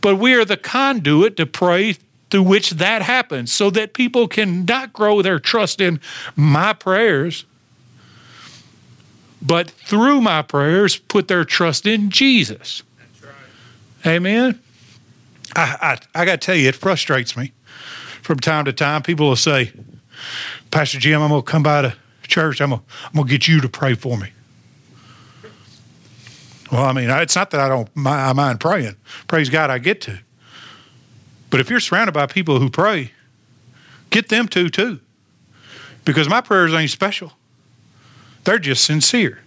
But 0.00 0.16
we 0.16 0.34
are 0.34 0.44
the 0.44 0.56
conduit 0.56 1.36
to 1.36 1.46
pray 1.46 1.96
through 2.30 2.42
which 2.42 2.70
that 2.70 3.02
happens 3.02 3.52
so 3.52 3.70
that 3.70 3.94
people 3.94 4.26
can 4.26 4.64
not 4.64 4.92
grow 4.92 5.22
their 5.22 5.38
trust 5.38 5.80
in 5.80 6.00
my 6.34 6.72
prayers, 6.72 7.44
but 9.40 9.70
through 9.70 10.20
my 10.20 10.42
prayers, 10.42 10.96
put 10.96 11.28
their 11.28 11.44
trust 11.44 11.86
in 11.86 12.10
Jesus. 12.10 12.82
Right. 13.22 14.16
Amen. 14.16 14.60
I, 15.56 15.98
I, 16.14 16.22
I 16.22 16.24
got 16.24 16.40
to 16.40 16.46
tell 16.46 16.54
you, 16.54 16.68
it 16.68 16.74
frustrates 16.74 17.36
me 17.36 17.52
from 18.22 18.38
time 18.38 18.64
to 18.64 18.72
time. 18.72 19.02
People 19.02 19.28
will 19.28 19.36
say, 19.36 19.72
Pastor 20.70 20.98
Jim, 20.98 21.22
I'm 21.22 21.28
going 21.28 21.42
to 21.42 21.50
come 21.50 21.62
by 21.62 21.82
to 21.82 21.96
church. 22.22 22.60
I'm 22.60 22.70
going 22.70 22.82
to 23.14 23.24
get 23.24 23.46
you 23.46 23.60
to 23.60 23.68
pray 23.68 23.94
for 23.94 24.16
me. 24.16 24.28
Well, 26.72 26.84
I 26.84 26.92
mean, 26.92 27.08
it's 27.10 27.36
not 27.36 27.50
that 27.50 27.60
I 27.60 27.68
don't 27.68 27.88
I 28.04 28.32
mind 28.32 28.58
praying. 28.58 28.96
Praise 29.28 29.48
God, 29.48 29.70
I 29.70 29.78
get 29.78 30.00
to. 30.02 30.18
But 31.50 31.60
if 31.60 31.70
you're 31.70 31.78
surrounded 31.78 32.12
by 32.12 32.26
people 32.26 32.58
who 32.58 32.68
pray, 32.68 33.12
get 34.10 34.28
them 34.28 34.48
to 34.48 34.68
too. 34.68 34.98
Because 36.04 36.28
my 36.28 36.40
prayers 36.40 36.74
ain't 36.74 36.90
special. 36.90 37.32
They're 38.42 38.58
just 38.58 38.84
sincere. 38.84 39.43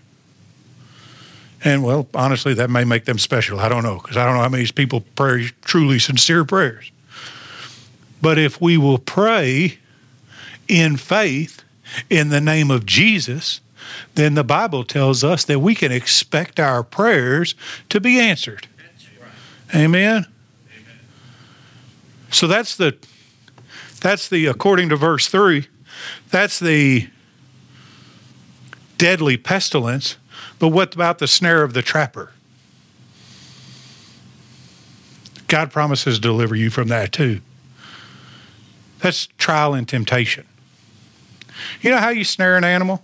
And 1.64 1.84
well, 1.84 2.08
honestly, 2.14 2.54
that 2.54 2.70
may 2.70 2.84
make 2.84 3.06
them 3.06 3.18
special. 3.18 3.60
I 3.60 3.70
don't 3.70 3.84
know, 3.84 3.96
because 3.96 4.18
I 4.18 4.26
don't 4.26 4.36
know 4.36 4.42
how 4.42 4.50
many 4.50 4.68
people 4.68 5.04
pray 5.16 5.50
truly 5.62 6.00
sincere 6.00 6.46
prayers. 6.46 6.92
But 8.22 8.38
if 8.38 8.62
we 8.62 8.78
will 8.78 9.00
pray 9.00 9.80
in 10.68 10.98
faith 10.98 11.64
in 12.10 12.30
the 12.30 12.42
name 12.42 12.70
of 12.72 12.86
Jesus, 12.86 13.62
then 14.16 14.36
the 14.36 14.44
Bible 14.44 14.84
tells 14.84 15.24
us 15.24 15.46
that 15.46 15.60
we 15.60 15.76
can 15.76 15.92
expect 15.92 16.60
our 16.60 16.84
prayers 16.84 17.56
to 17.90 18.00
be 18.00 18.20
answered. 18.20 18.68
Amen. 19.76 20.26
So 22.32 22.48
that's 22.48 22.76
the 22.76 22.98
that's 24.02 24.30
the 24.30 24.46
according 24.46 24.90
to 24.90 24.96
verse 24.96 25.28
3, 25.28 25.68
that's 26.30 26.60
the 26.60 27.08
deadly 28.98 29.38
pestilence. 29.38 30.18
But 30.60 30.70
what 30.70 30.94
about 30.96 31.20
the 31.20 31.28
snare 31.28 31.64
of 31.64 31.74
the 31.74 31.82
trapper? 31.82 32.32
God 35.48 35.72
promises 35.72 36.16
to 36.16 36.22
deliver 36.22 36.56
you 36.56 36.70
from 36.70 36.90
that 36.90 37.12
too. 37.12 37.42
That's 39.00 39.28
trial 39.38 39.74
and 39.74 39.88
temptation. 39.88 40.46
You 41.82 41.92
know 41.92 41.98
how 41.98 42.10
you 42.10 42.24
snare 42.24 42.58
an 42.58 42.64
animal? 42.64 43.04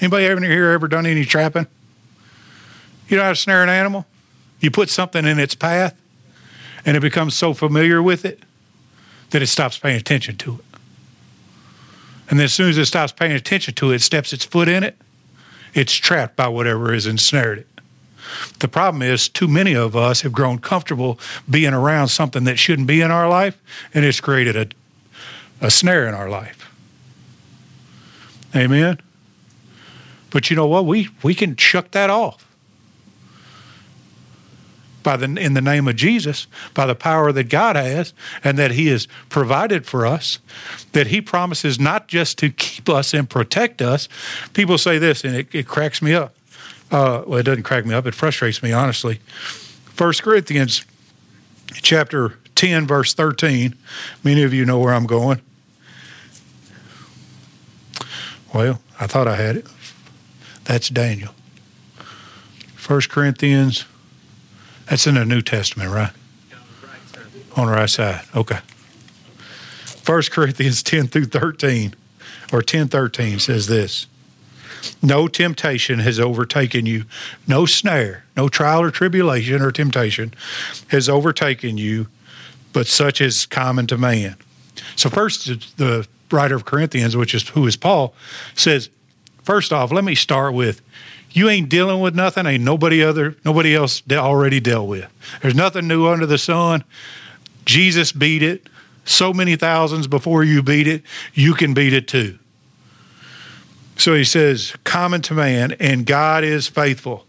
Anybody 0.00 0.24
ever 0.26 0.40
here 0.40 0.70
ever 0.70 0.88
done 0.88 1.06
any 1.06 1.24
trapping? 1.24 1.66
You 3.08 3.16
know 3.16 3.22
how 3.22 3.30
to 3.30 3.36
snare 3.36 3.62
an 3.62 3.68
animal? 3.68 4.06
You 4.60 4.70
put 4.70 4.88
something 4.88 5.24
in 5.24 5.38
its 5.38 5.54
path 5.54 5.94
and 6.84 6.96
it 6.96 7.00
becomes 7.00 7.34
so 7.34 7.54
familiar 7.54 8.02
with 8.02 8.24
it 8.24 8.40
that 9.30 9.42
it 9.42 9.46
stops 9.46 9.78
paying 9.78 9.96
attention 9.96 10.36
to 10.38 10.54
it. 10.54 10.64
And 12.28 12.38
then 12.38 12.44
as 12.44 12.54
soon 12.54 12.70
as 12.70 12.78
it 12.78 12.86
stops 12.86 13.12
paying 13.12 13.32
attention 13.32 13.74
to 13.74 13.92
it, 13.92 13.96
it 13.96 14.02
steps 14.02 14.32
its 14.32 14.44
foot 14.44 14.68
in 14.68 14.82
it, 14.82 14.96
it's 15.74 15.94
trapped 15.94 16.36
by 16.36 16.48
whatever 16.48 16.92
has 16.92 17.06
ensnared 17.06 17.58
it. 17.58 17.68
The 18.60 18.68
problem 18.68 19.02
is, 19.02 19.28
too 19.28 19.48
many 19.48 19.74
of 19.74 19.94
us 19.94 20.22
have 20.22 20.32
grown 20.32 20.58
comfortable 20.58 21.18
being 21.48 21.74
around 21.74 22.08
something 22.08 22.44
that 22.44 22.58
shouldn't 22.58 22.88
be 22.88 23.00
in 23.00 23.10
our 23.10 23.28
life, 23.28 23.60
and 23.92 24.04
it's 24.04 24.20
created 24.20 24.56
a, 24.56 25.66
a 25.66 25.70
snare 25.70 26.06
in 26.06 26.14
our 26.14 26.28
life. 26.28 26.70
Amen. 28.56 28.98
But 30.30 30.50
you 30.50 30.56
know 30.56 30.66
what? 30.66 30.86
We 30.86 31.08
we 31.22 31.34
can 31.34 31.54
chuck 31.54 31.90
that 31.92 32.10
off 32.10 32.53
by 35.04 35.16
the 35.16 35.26
in 35.26 35.54
the 35.54 35.60
name 35.60 35.86
of 35.86 35.94
Jesus, 35.94 36.48
by 36.74 36.86
the 36.86 36.96
power 36.96 37.30
that 37.30 37.44
God 37.44 37.76
has 37.76 38.12
and 38.42 38.58
that 38.58 38.72
He 38.72 38.88
has 38.88 39.06
provided 39.28 39.86
for 39.86 40.04
us, 40.04 40.40
that 40.90 41.06
He 41.06 41.20
promises 41.20 41.78
not 41.78 42.08
just 42.08 42.38
to 42.38 42.50
keep 42.50 42.88
us 42.88 43.14
and 43.14 43.30
protect 43.30 43.80
us. 43.80 44.08
People 44.52 44.78
say 44.78 44.98
this, 44.98 45.22
and 45.22 45.36
it, 45.36 45.54
it 45.54 45.68
cracks 45.68 46.02
me 46.02 46.12
up. 46.12 46.34
Uh, 46.90 47.22
well, 47.26 47.38
it 47.38 47.44
doesn't 47.44 47.62
crack 47.62 47.86
me 47.86 47.94
up; 47.94 48.06
it 48.06 48.14
frustrates 48.14 48.60
me 48.62 48.72
honestly. 48.72 49.20
First 49.84 50.24
Corinthians, 50.24 50.84
chapter 51.74 52.38
ten, 52.56 52.86
verse 52.86 53.14
thirteen. 53.14 53.76
Many 54.24 54.42
of 54.42 54.52
you 54.52 54.64
know 54.64 54.80
where 54.80 54.92
I'm 54.92 55.06
going. 55.06 55.40
Well, 58.52 58.80
I 58.98 59.06
thought 59.06 59.28
I 59.28 59.36
had 59.36 59.56
it. 59.56 59.66
That's 60.64 60.88
Daniel. 60.88 61.34
First 62.74 63.10
Corinthians 63.10 63.84
that's 64.88 65.06
in 65.06 65.14
the 65.14 65.24
New 65.24 65.42
Testament, 65.42 65.90
right? 65.90 66.12
On 67.56 67.66
the 67.66 67.72
right 67.72 67.88
side. 67.88 68.22
Okay. 68.34 68.58
1 70.04 70.22
Corinthians 70.30 70.82
10 70.82 71.08
through 71.08 71.26
13, 71.26 71.94
or 72.52 72.62
10 72.62 72.88
13 72.88 73.38
says 73.38 73.66
this 73.66 74.06
No 75.02 75.28
temptation 75.28 76.00
has 76.00 76.20
overtaken 76.20 76.86
you, 76.86 77.04
no 77.46 77.64
snare, 77.66 78.24
no 78.36 78.48
trial 78.48 78.82
or 78.82 78.90
tribulation 78.90 79.62
or 79.62 79.70
temptation 79.70 80.34
has 80.88 81.08
overtaken 81.08 81.78
you, 81.78 82.08
but 82.72 82.86
such 82.86 83.20
is 83.20 83.46
common 83.46 83.86
to 83.86 83.96
man. 83.96 84.36
So, 84.96 85.08
first, 85.08 85.76
the 85.78 86.06
writer 86.30 86.56
of 86.56 86.64
Corinthians, 86.64 87.16
which 87.16 87.34
is 87.34 87.48
who 87.50 87.66
is 87.66 87.76
Paul, 87.76 88.14
says, 88.54 88.90
First 89.42 89.74
off, 89.74 89.92
let 89.92 90.04
me 90.04 90.14
start 90.14 90.54
with 90.54 90.80
you 91.34 91.48
ain't 91.48 91.68
dealing 91.68 92.00
with 92.00 92.14
nothing. 92.14 92.46
Ain't 92.46 92.64
nobody 92.64 93.02
other 93.02 93.36
nobody 93.44 93.74
else 93.74 94.02
already 94.10 94.60
dealt 94.60 94.88
with. 94.88 95.10
There's 95.42 95.54
nothing 95.54 95.86
new 95.86 96.06
under 96.06 96.26
the 96.26 96.38
sun. 96.38 96.84
Jesus 97.64 98.12
beat 98.12 98.42
it. 98.42 98.68
So 99.04 99.34
many 99.34 99.56
thousands 99.56 100.06
before 100.06 100.44
you 100.44 100.62
beat 100.62 100.88
it 100.88 101.02
you 101.34 101.52
can 101.52 101.74
beat 101.74 101.92
it 101.92 102.08
too. 102.08 102.38
So 103.96 104.14
he 104.14 104.24
says 104.24 104.74
common 104.84 105.20
to 105.22 105.34
man 105.34 105.72
and 105.72 106.06
god 106.06 106.42
is 106.42 106.68
faithful 106.68 107.26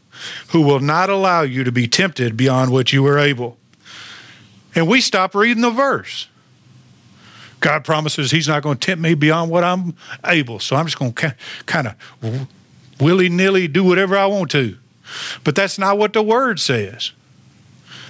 who 0.49 0.61
will 0.61 0.79
not 0.79 1.09
allow 1.09 1.41
you 1.41 1.63
to 1.63 1.71
be 1.71 1.87
tempted 1.87 2.37
beyond 2.37 2.71
what 2.71 2.93
you 2.93 3.05
are 3.07 3.19
able. 3.19 3.57
And 4.73 4.87
we 4.87 5.01
stop 5.01 5.35
reading 5.35 5.61
the 5.61 5.71
verse. 5.71 6.27
God 7.59 7.83
promises 7.83 8.31
He's 8.31 8.47
not 8.47 8.61
going 8.61 8.77
to 8.77 8.85
tempt 8.85 9.01
me 9.01 9.15
beyond 9.15 9.49
what 9.49 9.63
I'm 9.63 9.95
able. 10.25 10.59
So 10.59 10.75
I'm 10.75 10.85
just 10.85 10.99
going 10.99 11.13
to 11.13 11.35
kind 11.65 11.87
of 11.87 12.47
willy 12.99 13.29
nilly 13.29 13.67
do 13.67 13.83
whatever 13.83 14.17
I 14.17 14.25
want 14.25 14.51
to. 14.51 14.77
But 15.43 15.55
that's 15.55 15.77
not 15.77 15.97
what 15.97 16.13
the 16.13 16.23
word 16.23 16.59
says. 16.59 17.11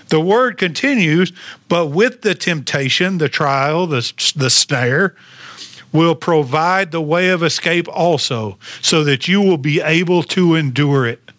The 0.09 0.19
word 0.19 0.57
continues, 0.57 1.33
but 1.67 1.87
with 1.87 2.21
the 2.21 2.35
temptation, 2.35 3.17
the 3.17 3.29
trial, 3.29 3.87
the, 3.87 4.13
the 4.35 4.49
snare, 4.49 5.15
will 5.91 6.15
provide 6.15 6.91
the 6.91 7.01
way 7.01 7.29
of 7.29 7.41
escape 7.41 7.87
also, 7.87 8.57
so 8.81 9.03
that 9.03 9.27
you 9.27 9.41
will 9.41 9.57
be 9.57 9.81
able 9.81 10.21
to 10.23 10.55
endure 10.55 11.07
it. 11.07 11.31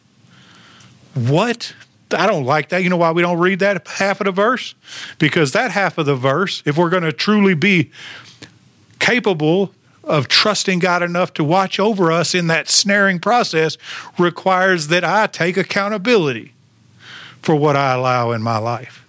What? 1.14 1.74
I 2.12 2.26
don't 2.26 2.44
like 2.44 2.70
that. 2.70 2.82
You 2.82 2.88
know 2.88 2.96
why 2.96 3.12
we 3.12 3.22
don't 3.22 3.38
read 3.38 3.58
that 3.60 3.86
half 3.86 4.20
of 4.20 4.24
the 4.24 4.32
verse? 4.32 4.74
Because 5.18 5.52
that 5.52 5.70
half 5.70 5.98
of 5.98 6.06
the 6.06 6.16
verse, 6.16 6.62
if 6.64 6.76
we're 6.76 6.90
going 6.90 7.02
to 7.02 7.12
truly 7.12 7.54
be 7.54 7.90
capable 8.98 9.72
of 10.06 10.28
trusting 10.28 10.78
God 10.78 11.02
enough 11.02 11.34
to 11.34 11.44
watch 11.44 11.80
over 11.80 12.12
us 12.12 12.34
in 12.34 12.46
that 12.46 12.68
snaring 12.68 13.18
process 13.18 13.76
requires 14.18 14.88
that 14.88 15.04
I 15.04 15.26
take 15.26 15.56
accountability 15.56 16.54
for 17.42 17.56
what 17.56 17.76
I 17.76 17.92
allow 17.92 18.30
in 18.30 18.40
my 18.40 18.58
life. 18.58 19.04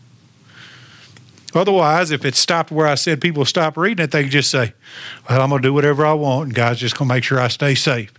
Otherwise, 1.53 2.11
if 2.11 2.25
it 2.25 2.35
stopped 2.35 2.71
where 2.71 2.87
I 2.87 2.95
said 2.95 3.21
people 3.21 3.45
stop 3.45 3.77
reading 3.77 4.03
it, 4.03 4.11
they 4.11 4.27
just 4.27 4.51
say, 4.51 4.73
Well, 5.29 5.41
I'm 5.41 5.49
going 5.49 5.61
to 5.61 5.67
do 5.67 5.73
whatever 5.73 6.05
I 6.05 6.13
want, 6.13 6.47
and 6.47 6.55
God's 6.55 6.79
just 6.79 6.97
going 6.97 7.07
to 7.07 7.15
make 7.15 7.23
sure 7.23 7.39
I 7.39 7.47
stay 7.47 7.73
safe. 7.73 8.11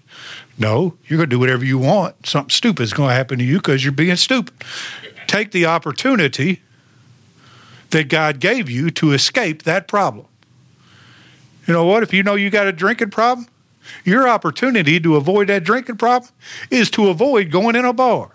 No, 0.56 0.96
you're 1.06 1.18
going 1.18 1.28
to 1.28 1.36
do 1.36 1.38
whatever 1.38 1.64
you 1.64 1.78
want. 1.78 2.26
Something 2.26 2.50
stupid 2.50 2.82
is 2.82 2.92
going 2.92 3.10
to 3.10 3.14
happen 3.14 3.38
to 3.38 3.44
you 3.44 3.58
because 3.58 3.84
you're 3.84 3.92
being 3.92 4.16
stupid. 4.16 4.54
Take 5.26 5.52
the 5.52 5.66
opportunity 5.66 6.62
that 7.90 8.08
God 8.08 8.40
gave 8.40 8.68
you 8.68 8.90
to 8.92 9.12
escape 9.12 9.62
that 9.64 9.86
problem. 9.86 10.26
You 11.68 11.74
know 11.74 11.85
what? 11.85 12.02
If 12.02 12.14
you 12.14 12.22
know 12.22 12.35
you 12.35 12.48
got 12.48 12.66
a 12.66 12.72
drinking 12.72 13.11
problem, 13.11 13.46
your 14.02 14.26
opportunity 14.26 14.98
to 14.98 15.16
avoid 15.16 15.48
that 15.48 15.64
drinking 15.64 15.98
problem 15.98 16.33
is 16.70 16.90
to 16.92 17.09
avoid 17.09 17.50
going 17.50 17.76
in 17.76 17.85
a 17.85 17.92
bar. 17.92 18.31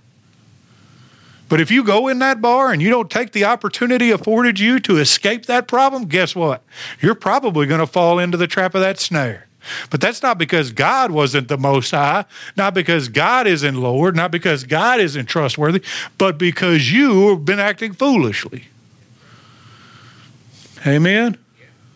But 1.49 1.59
if 1.59 1.69
you 1.69 1.83
go 1.83 2.07
in 2.07 2.19
that 2.19 2.41
bar 2.41 2.71
and 2.71 2.81
you 2.81 2.89
don't 2.89 3.09
take 3.09 3.31
the 3.31 3.43
opportunity 3.45 4.11
afforded 4.11 4.59
you 4.59 4.79
to 4.81 4.97
escape 4.97 5.47
that 5.47 5.67
problem, 5.67 6.05
guess 6.05 6.35
what? 6.35 6.63
You're 7.01 7.15
probably 7.15 7.65
going 7.65 7.79
to 7.79 7.87
fall 7.87 8.19
into 8.19 8.37
the 8.37 8.47
trap 8.47 8.75
of 8.75 8.81
that 8.81 8.99
snare. 8.99 9.47
But 9.89 10.01
that's 10.01 10.21
not 10.21 10.37
because 10.37 10.71
God 10.71 11.11
wasn't 11.11 11.47
the 11.47 11.57
most 11.57 11.91
high, 11.91 12.25
not 12.55 12.73
because 12.73 13.09
God 13.09 13.47
isn't 13.47 13.75
Lord, 13.75 14.15
not 14.15 14.29
because 14.29 14.63
God 14.63 14.99
isn't 14.99 15.25
trustworthy, 15.25 15.81
but 16.17 16.37
because 16.37 16.91
you 16.91 17.29
have 17.29 17.45
been 17.45 17.59
acting 17.59 17.93
foolishly. 17.93 18.65
Amen? 20.85 21.37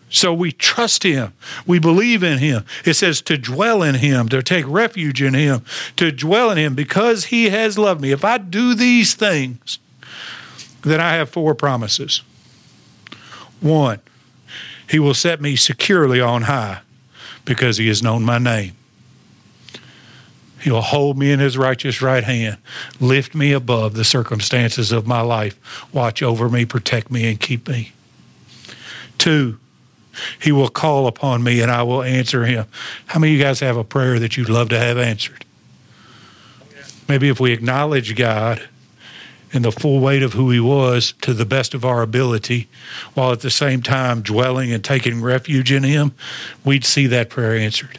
So 0.09 0.33
we 0.33 0.51
trust 0.51 1.03
him. 1.03 1.33
We 1.65 1.79
believe 1.79 2.23
in 2.23 2.37
him. 2.37 2.63
It 2.85 2.93
says 2.93 3.21
to 3.23 3.37
dwell 3.37 3.83
in 3.83 3.95
him, 3.95 4.29
to 4.29 4.41
take 4.41 4.65
refuge 4.67 5.21
in 5.21 5.33
him, 5.33 5.65
to 5.97 6.11
dwell 6.11 6.49
in 6.51 6.57
him 6.57 6.75
because 6.75 7.25
he 7.25 7.49
has 7.49 7.77
loved 7.77 8.01
me. 8.01 8.11
If 8.11 8.23
I 8.23 8.37
do 8.37 8.73
these 8.73 9.15
things, 9.15 9.79
then 10.81 11.01
I 11.01 11.13
have 11.13 11.29
four 11.29 11.53
promises. 11.55 12.21
One, 13.59 13.99
he 14.89 14.99
will 14.99 15.13
set 15.13 15.41
me 15.41 15.55
securely 15.55 16.21
on 16.21 16.43
high 16.43 16.79
because 17.43 17.77
he 17.77 17.87
has 17.87 18.01
known 18.01 18.23
my 18.23 18.37
name. 18.37 18.73
He 20.61 20.71
will 20.71 20.81
hold 20.81 21.17
me 21.17 21.31
in 21.31 21.39
his 21.39 21.57
righteous 21.57 22.01
right 22.01 22.23
hand, 22.23 22.57
lift 22.99 23.35
me 23.35 23.51
above 23.51 23.93
the 23.93 24.03
circumstances 24.03 24.91
of 24.91 25.05
my 25.05 25.21
life, 25.21 25.59
watch 25.93 26.23
over 26.23 26.49
me, 26.49 26.65
protect 26.65 27.11
me, 27.11 27.29
and 27.29 27.39
keep 27.39 27.67
me. 27.67 27.91
Two, 29.17 29.59
he 30.39 30.51
will 30.51 30.69
call 30.69 31.07
upon 31.07 31.43
me 31.43 31.61
and 31.61 31.71
I 31.71 31.83
will 31.83 32.03
answer 32.03 32.45
him. 32.45 32.65
How 33.07 33.19
many 33.19 33.33
of 33.33 33.37
you 33.39 33.43
guys 33.43 33.59
have 33.59 33.77
a 33.77 33.83
prayer 33.83 34.19
that 34.19 34.37
you'd 34.37 34.49
love 34.49 34.69
to 34.69 34.79
have 34.79 34.97
answered? 34.97 35.45
Maybe 37.07 37.29
if 37.29 37.39
we 37.39 37.53
acknowledge 37.53 38.15
God 38.15 38.67
in 39.53 39.61
the 39.61 39.71
full 39.71 39.99
weight 39.99 40.23
of 40.23 40.33
who 40.33 40.51
he 40.51 40.59
was 40.59 41.13
to 41.21 41.33
the 41.33 41.45
best 41.45 41.73
of 41.73 41.85
our 41.85 42.01
ability, 42.01 42.67
while 43.13 43.31
at 43.31 43.39
the 43.39 43.49
same 43.49 43.81
time 43.81 44.21
dwelling 44.21 44.73
and 44.73 44.83
taking 44.83 45.21
refuge 45.21 45.71
in 45.71 45.83
him, 45.83 46.13
we'd 46.65 46.83
see 46.83 47.07
that 47.07 47.29
prayer 47.29 47.55
answered. 47.55 47.97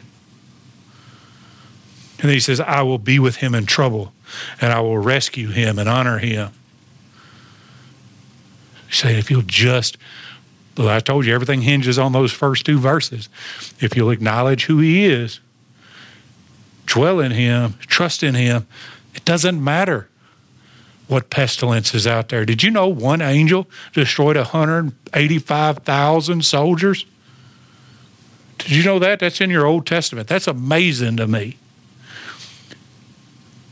And 2.19 2.27
then 2.27 2.33
he 2.33 2.39
says, 2.39 2.59
I 2.59 2.81
will 2.83 2.99
be 2.99 3.17
with 3.17 3.37
him 3.37 3.55
in 3.55 3.65
trouble, 3.65 4.13
and 4.61 4.71
I 4.71 4.81
will 4.81 4.97
rescue 4.97 5.49
him 5.49 5.79
and 5.79 5.89
honor 5.89 6.19
him. 6.19 6.51
Said, 8.91 9.15
if 9.15 9.31
you'll 9.31 9.41
just 9.43 9.97
I 10.87 10.99
told 10.99 11.25
you 11.25 11.33
everything 11.33 11.61
hinges 11.61 11.97
on 11.99 12.13
those 12.13 12.31
first 12.31 12.65
two 12.65 12.79
verses. 12.79 13.27
If 13.79 13.95
you'll 13.95 14.11
acknowledge 14.11 14.65
who 14.65 14.79
He 14.79 15.05
is, 15.05 15.39
dwell 16.85 17.19
in 17.19 17.31
Him, 17.31 17.73
trust 17.81 18.23
in 18.23 18.35
Him, 18.35 18.67
it 19.13 19.25
doesn't 19.25 19.61
matter 19.63 20.07
what 21.07 21.29
pestilence 21.29 21.93
is 21.93 22.07
out 22.07 22.29
there. 22.29 22.45
Did 22.45 22.63
you 22.63 22.71
know 22.71 22.87
one 22.87 23.21
angel 23.21 23.67
destroyed 23.93 24.37
185,000 24.37 26.45
soldiers? 26.45 27.05
Did 28.59 28.71
you 28.71 28.83
know 28.83 28.99
that? 28.99 29.19
That's 29.19 29.41
in 29.41 29.49
your 29.49 29.65
Old 29.65 29.87
Testament. 29.87 30.27
That's 30.27 30.47
amazing 30.47 31.17
to 31.17 31.27
me. 31.27 31.57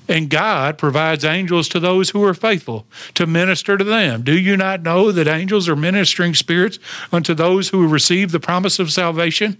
And 0.08 0.30
God 0.30 0.78
provides 0.78 1.26
angels 1.26 1.68
to 1.70 1.80
those 1.80 2.12
who 2.12 2.24
are 2.24 2.34
faithful 2.34 2.86
to 3.16 3.28
minister 3.28 3.78
to 3.78 3.84
them. 3.84 4.24
Do 4.24 4.38
you 4.38 4.56
not 4.56 4.82
know 4.82 5.12
that 5.12 5.28
angels 5.28 5.68
are 5.68 5.76
ministering 5.76 6.34
spirits 6.34 6.80
unto 7.12 7.34
those 7.34 7.70
who 7.70 7.88
receive 7.88 8.32
the 8.32 8.40
promise 8.40 8.80
of 8.80 8.92
salvation? 8.92 9.58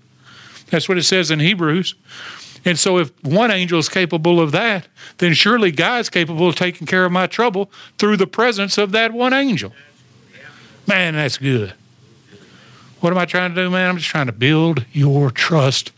That's 0.70 0.88
what 0.88 0.98
it 0.98 1.04
says 1.04 1.32
in 1.32 1.40
Hebrews. 1.40 1.96
And 2.66 2.78
so, 2.78 2.98
if 2.98 3.12
one 3.24 3.52
angel 3.52 3.80
is 3.80 3.88
capable 3.88 4.40
of 4.42 4.52
that, 4.52 4.88
then 5.20 5.34
surely 5.34 5.72
God's 5.72 6.10
capable 6.10 6.50
of 6.50 6.56
taking 6.56 6.88
care 6.88 7.06
of 7.06 7.12
my 7.12 7.28
trouble 7.28 7.72
through 7.98 8.18
the 8.18 8.28
presence 8.28 8.78
of 8.78 8.92
that 8.92 9.14
one 9.14 9.34
angel. 9.34 9.74
Man, 10.86 11.16
that's 11.16 11.38
good. 11.38 11.74
What 13.00 13.14
am 13.14 13.20
I 13.20 13.26
trying 13.26 13.54
to 13.54 13.64
do, 13.64 13.70
man? 13.70 13.90
I'm 13.90 13.98
just 13.98 14.10
trying 14.10 14.26
to 14.26 14.32
build 14.32 14.86
your 14.92 15.30
trust 15.30 15.92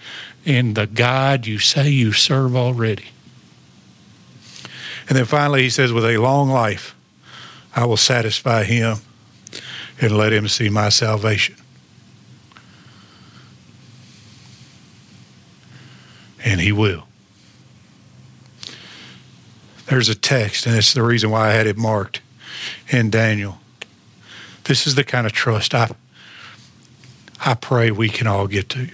in 0.45 0.73
the 0.73 0.85
God 0.85 1.47
you 1.47 1.57
say 1.59 1.89
you 1.89 2.11
serve 2.11 2.55
already. 2.55 3.05
And 5.09 5.17
then 5.17 5.25
finally, 5.25 5.63
he 5.63 5.71
says, 5.71 5.91
with 5.91 6.05
a 6.05 6.17
long 6.17 6.49
life, 6.49 6.95
I 7.75 7.85
will 7.85 7.97
satisfy 7.97 8.63
him 8.63 8.97
and 9.99 10.15
let 10.15 10.31
him 10.31 10.47
see 10.47 10.69
my 10.69 10.89
salvation. 10.89 11.55
And 16.45 16.61
he 16.61 16.71
will. 16.71 17.07
There's 19.87 20.09
a 20.09 20.15
text, 20.15 20.67
and 20.67 20.75
it's 20.75 20.93
the 20.93 21.01
reason 21.01 21.31
why 21.31 21.49
I 21.49 21.51
had 21.53 21.65
it 21.65 21.75
marked 21.75 22.21
in 22.89 23.09
Daniel. 23.09 23.57
This 24.65 24.85
is 24.85 24.93
the 24.93 25.03
kind 25.03 25.25
of 25.25 25.33
trust 25.33 25.73
I, 25.73 25.89
I 27.43 27.55
pray 27.55 27.89
we 27.89 28.09
can 28.09 28.27
all 28.27 28.45
get 28.45 28.69
to. 28.69 28.89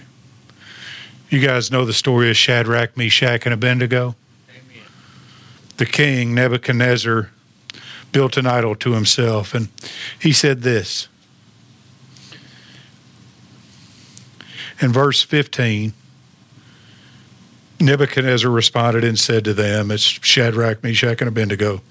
You 1.28 1.40
guys 1.40 1.70
know 1.70 1.84
the 1.84 1.92
story 1.92 2.30
of 2.30 2.36
Shadrach, 2.36 2.96
Meshach, 2.96 3.44
and 3.44 3.52
Abednego? 3.52 4.16
The 5.76 5.86
king, 5.86 6.34
Nebuchadnezzar, 6.34 7.30
built 8.12 8.36
an 8.36 8.46
idol 8.46 8.74
to 8.76 8.92
himself. 8.92 9.54
And 9.54 9.68
he 10.18 10.32
said 10.32 10.62
this 10.62 11.08
in 14.80 14.92
verse 14.92 15.22
15. 15.22 15.92
Nebuchadnezzar 17.78 18.50
responded 18.50 19.04
and 19.04 19.18
said 19.18 19.44
to 19.44 19.52
them, 19.52 19.90
It's 19.90 20.02
Shadrach, 20.02 20.82
Meshach, 20.82 21.20
and 21.20 21.28
Abednego. 21.28 21.82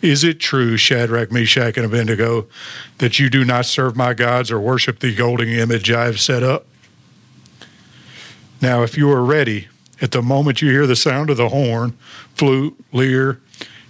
Is 0.00 0.24
it 0.24 0.40
true, 0.40 0.78
Shadrach, 0.78 1.30
Meshach, 1.30 1.76
and 1.76 1.84
Abednego, 1.84 2.46
that 2.96 3.18
you 3.18 3.28
do 3.28 3.44
not 3.44 3.66
serve 3.66 3.94
my 3.94 4.14
gods 4.14 4.50
or 4.50 4.58
worship 4.58 5.00
the 5.00 5.14
golden 5.14 5.48
image 5.50 5.90
I 5.90 6.06
have 6.06 6.18
set 6.18 6.42
up? 6.42 6.64
Now, 8.62 8.82
if 8.82 8.96
you 8.96 9.10
are 9.10 9.22
ready, 9.22 9.68
at 10.04 10.10
the 10.10 10.20
moment 10.20 10.60
you 10.60 10.68
hear 10.68 10.86
the 10.86 10.94
sound 10.94 11.30
of 11.30 11.38
the 11.38 11.48
horn, 11.48 11.96
flute, 12.34 12.78
lyre, 12.92 13.40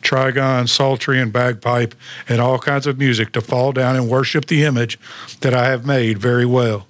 trigon, 0.00 0.68
psaltery, 0.68 1.20
and 1.20 1.32
bagpipe, 1.32 1.92
and 2.28 2.40
all 2.40 2.56
kinds 2.56 2.86
of 2.86 2.98
music 2.98 3.32
to 3.32 3.40
fall 3.40 3.72
down 3.72 3.96
and 3.96 4.08
worship 4.08 4.46
the 4.46 4.62
image 4.62 4.96
that 5.40 5.52
I 5.52 5.64
have 5.70 5.84
made 5.84 6.18
very 6.18 6.46
well. 6.46 6.86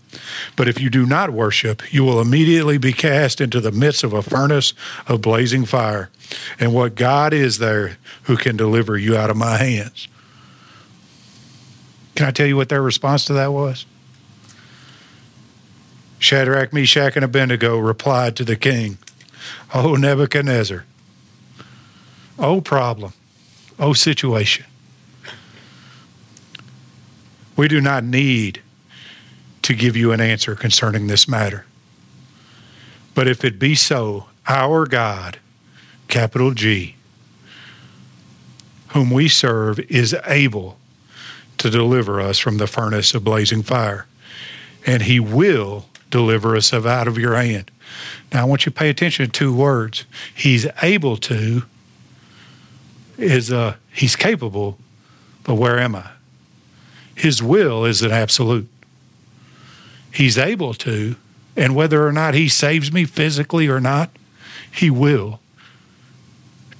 But 0.56 0.68
if 0.68 0.78
you 0.78 0.90
do 0.90 1.06
not 1.06 1.30
worship, 1.30 1.90
you 1.90 2.04
will 2.04 2.20
immediately 2.20 2.76
be 2.76 2.92
cast 2.92 3.40
into 3.40 3.62
the 3.62 3.72
midst 3.72 4.04
of 4.04 4.12
a 4.12 4.20
furnace 4.20 4.74
of 5.06 5.22
blazing 5.22 5.64
fire. 5.64 6.10
And 6.60 6.74
what 6.74 6.94
God 6.94 7.32
is 7.32 7.56
there 7.56 7.96
who 8.24 8.36
can 8.36 8.58
deliver 8.58 8.98
you 8.98 9.16
out 9.16 9.30
of 9.30 9.38
my 9.38 9.56
hands? 9.56 10.06
Can 12.14 12.26
I 12.26 12.30
tell 12.30 12.46
you 12.46 12.58
what 12.58 12.68
their 12.68 12.82
response 12.82 13.24
to 13.24 13.32
that 13.32 13.54
was? 13.54 13.86
Shadrach, 16.18 16.74
Meshach, 16.74 17.16
and 17.16 17.24
Abednego 17.24 17.78
replied 17.78 18.36
to 18.36 18.44
the 18.44 18.56
king, 18.56 18.98
Oh, 19.72 19.96
Nebuchadnezzar, 19.96 20.84
oh, 22.38 22.60
problem, 22.60 23.12
oh, 23.78 23.92
situation. 23.92 24.66
We 27.56 27.68
do 27.68 27.80
not 27.80 28.04
need 28.04 28.62
to 29.62 29.74
give 29.74 29.96
you 29.96 30.12
an 30.12 30.20
answer 30.20 30.54
concerning 30.54 31.06
this 31.06 31.28
matter. 31.28 31.64
But 33.14 33.28
if 33.28 33.44
it 33.44 33.58
be 33.58 33.74
so, 33.74 34.26
our 34.46 34.86
God, 34.86 35.38
capital 36.08 36.50
G, 36.52 36.96
whom 38.88 39.10
we 39.10 39.28
serve, 39.28 39.78
is 39.80 40.14
able 40.26 40.78
to 41.58 41.70
deliver 41.70 42.20
us 42.20 42.38
from 42.38 42.58
the 42.58 42.66
furnace 42.66 43.14
of 43.14 43.24
blazing 43.24 43.62
fire, 43.62 44.06
and 44.84 45.02
he 45.04 45.18
will 45.18 45.86
deliver 46.10 46.56
us 46.56 46.72
out 46.72 47.08
of 47.08 47.16
your 47.16 47.36
hand. 47.36 47.70
Now, 48.34 48.42
I 48.42 48.44
want 48.44 48.66
you 48.66 48.72
to 48.72 48.76
pay 48.76 48.90
attention 48.90 49.24
to 49.26 49.30
two 49.30 49.54
words. 49.54 50.04
He's 50.34 50.66
able 50.82 51.16
to 51.18 51.62
is 53.16 53.52
uh, 53.52 53.76
he's 53.92 54.16
capable, 54.16 54.76
but 55.44 55.54
where 55.54 55.78
am 55.78 55.94
I? 55.94 56.10
His 57.14 57.40
will 57.40 57.84
is 57.84 58.02
an 58.02 58.10
absolute. 58.10 58.68
He's 60.12 60.36
able 60.36 60.74
to, 60.74 61.14
and 61.56 61.76
whether 61.76 62.04
or 62.04 62.10
not 62.10 62.34
he 62.34 62.48
saves 62.48 62.92
me 62.92 63.04
physically 63.04 63.68
or 63.68 63.80
not, 63.80 64.10
he 64.70 64.90
will 64.90 65.38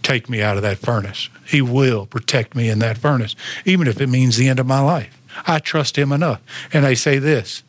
take 0.02 0.28
me 0.28 0.42
out 0.42 0.57
of 0.57 0.62
that 0.64 0.78
furnace. 0.78 1.28
He 1.46 1.62
will 1.62 2.07
protect 2.07 2.57
me 2.57 2.68
in 2.68 2.80
that 2.80 2.98
furnace, 2.98 3.36
even 3.64 3.86
if 3.86 4.00
it 4.00 4.09
means 4.09 4.36
the 4.36 4.48
end 4.48 4.59
of 4.59 4.66
my 4.66 4.80
life. 4.80 5.20
I 5.46 5.61
trust 5.61 5.96
him 5.96 6.11
enough. 6.11 6.42
And 6.72 6.84
I 6.84 6.94
say 6.94 7.18
this 7.18 7.62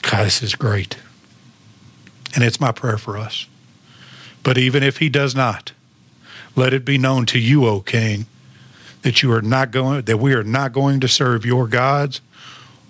God, 0.00 0.24
this 0.24 0.42
is 0.42 0.54
great. 0.54 0.96
And 2.34 2.42
it's 2.42 2.60
my 2.60 2.72
prayer 2.72 2.98
for 2.98 3.16
us. 3.16 3.46
But 4.42 4.58
even 4.58 4.82
if 4.82 4.98
he 4.98 5.08
does 5.08 5.34
not, 5.34 5.72
let 6.56 6.72
it 6.74 6.84
be 6.84 6.98
known 6.98 7.26
to 7.26 7.38
you, 7.38 7.66
O 7.66 7.80
King, 7.80 8.26
that 9.02 9.22
you 9.22 9.32
are 9.32 9.42
not 9.42 9.70
going 9.70 10.02
that 10.02 10.18
we 10.18 10.34
are 10.34 10.44
not 10.44 10.72
going 10.72 11.00
to 11.00 11.08
serve 11.08 11.44
your 11.44 11.66
gods 11.66 12.20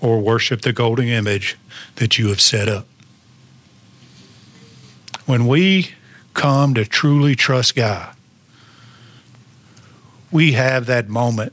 or 0.00 0.20
worship 0.20 0.62
the 0.62 0.72
golden 0.72 1.08
image 1.08 1.56
that 1.96 2.18
you 2.18 2.28
have 2.28 2.40
set 2.40 2.68
up. 2.68 2.86
When 5.26 5.46
we 5.46 5.90
come 6.34 6.74
to 6.74 6.84
truly 6.84 7.34
trust 7.34 7.74
God, 7.74 8.14
we 10.30 10.52
have 10.52 10.86
that 10.86 11.08
moment 11.08 11.52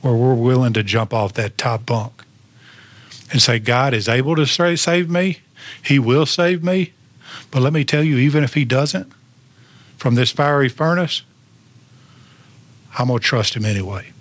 where 0.00 0.14
we're 0.14 0.34
willing 0.34 0.72
to 0.72 0.82
jump 0.82 1.12
off 1.12 1.34
that 1.34 1.58
top 1.58 1.84
bunk 1.84 2.24
and 3.30 3.42
say, 3.42 3.58
God 3.58 3.92
is 3.92 4.08
able 4.08 4.36
to 4.36 4.46
save 4.46 5.10
me. 5.10 5.38
He 5.82 5.98
will 5.98 6.26
save 6.26 6.64
me. 6.64 6.92
But 7.50 7.62
let 7.62 7.72
me 7.72 7.84
tell 7.84 8.02
you, 8.02 8.16
even 8.18 8.44
if 8.44 8.54
he 8.54 8.64
doesn't, 8.64 9.12
from 9.96 10.14
this 10.14 10.30
fiery 10.30 10.68
furnace, 10.68 11.22
I'm 12.98 13.08
going 13.08 13.18
to 13.18 13.24
trust 13.24 13.54
him 13.54 13.64
anyway. 13.64 14.12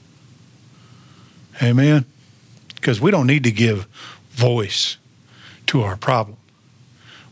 Amen? 1.62 2.06
Because 2.76 3.02
we 3.02 3.12
don't 3.12 3.28
need 3.28 3.44
to 3.44 3.52
give 3.52 3.86
voice 4.32 4.98
to 5.68 5.82
our 5.82 5.98
problem. 5.98 6.38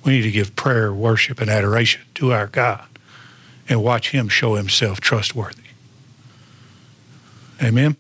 We 0.04 0.14
need 0.14 0.24
to 0.24 0.32
give 0.32 0.56
prayer, 0.56 0.94
worship, 0.94 1.42
and 1.42 1.50
adoration 1.50 2.02
to 2.16 2.32
our 2.32 2.48
God 2.48 2.88
and 3.68 3.84
watch 3.84 4.12
him 4.12 4.30
show 4.30 4.56
himself 4.56 5.02
trustworthy. 5.02 5.62
Amen? 7.62 7.98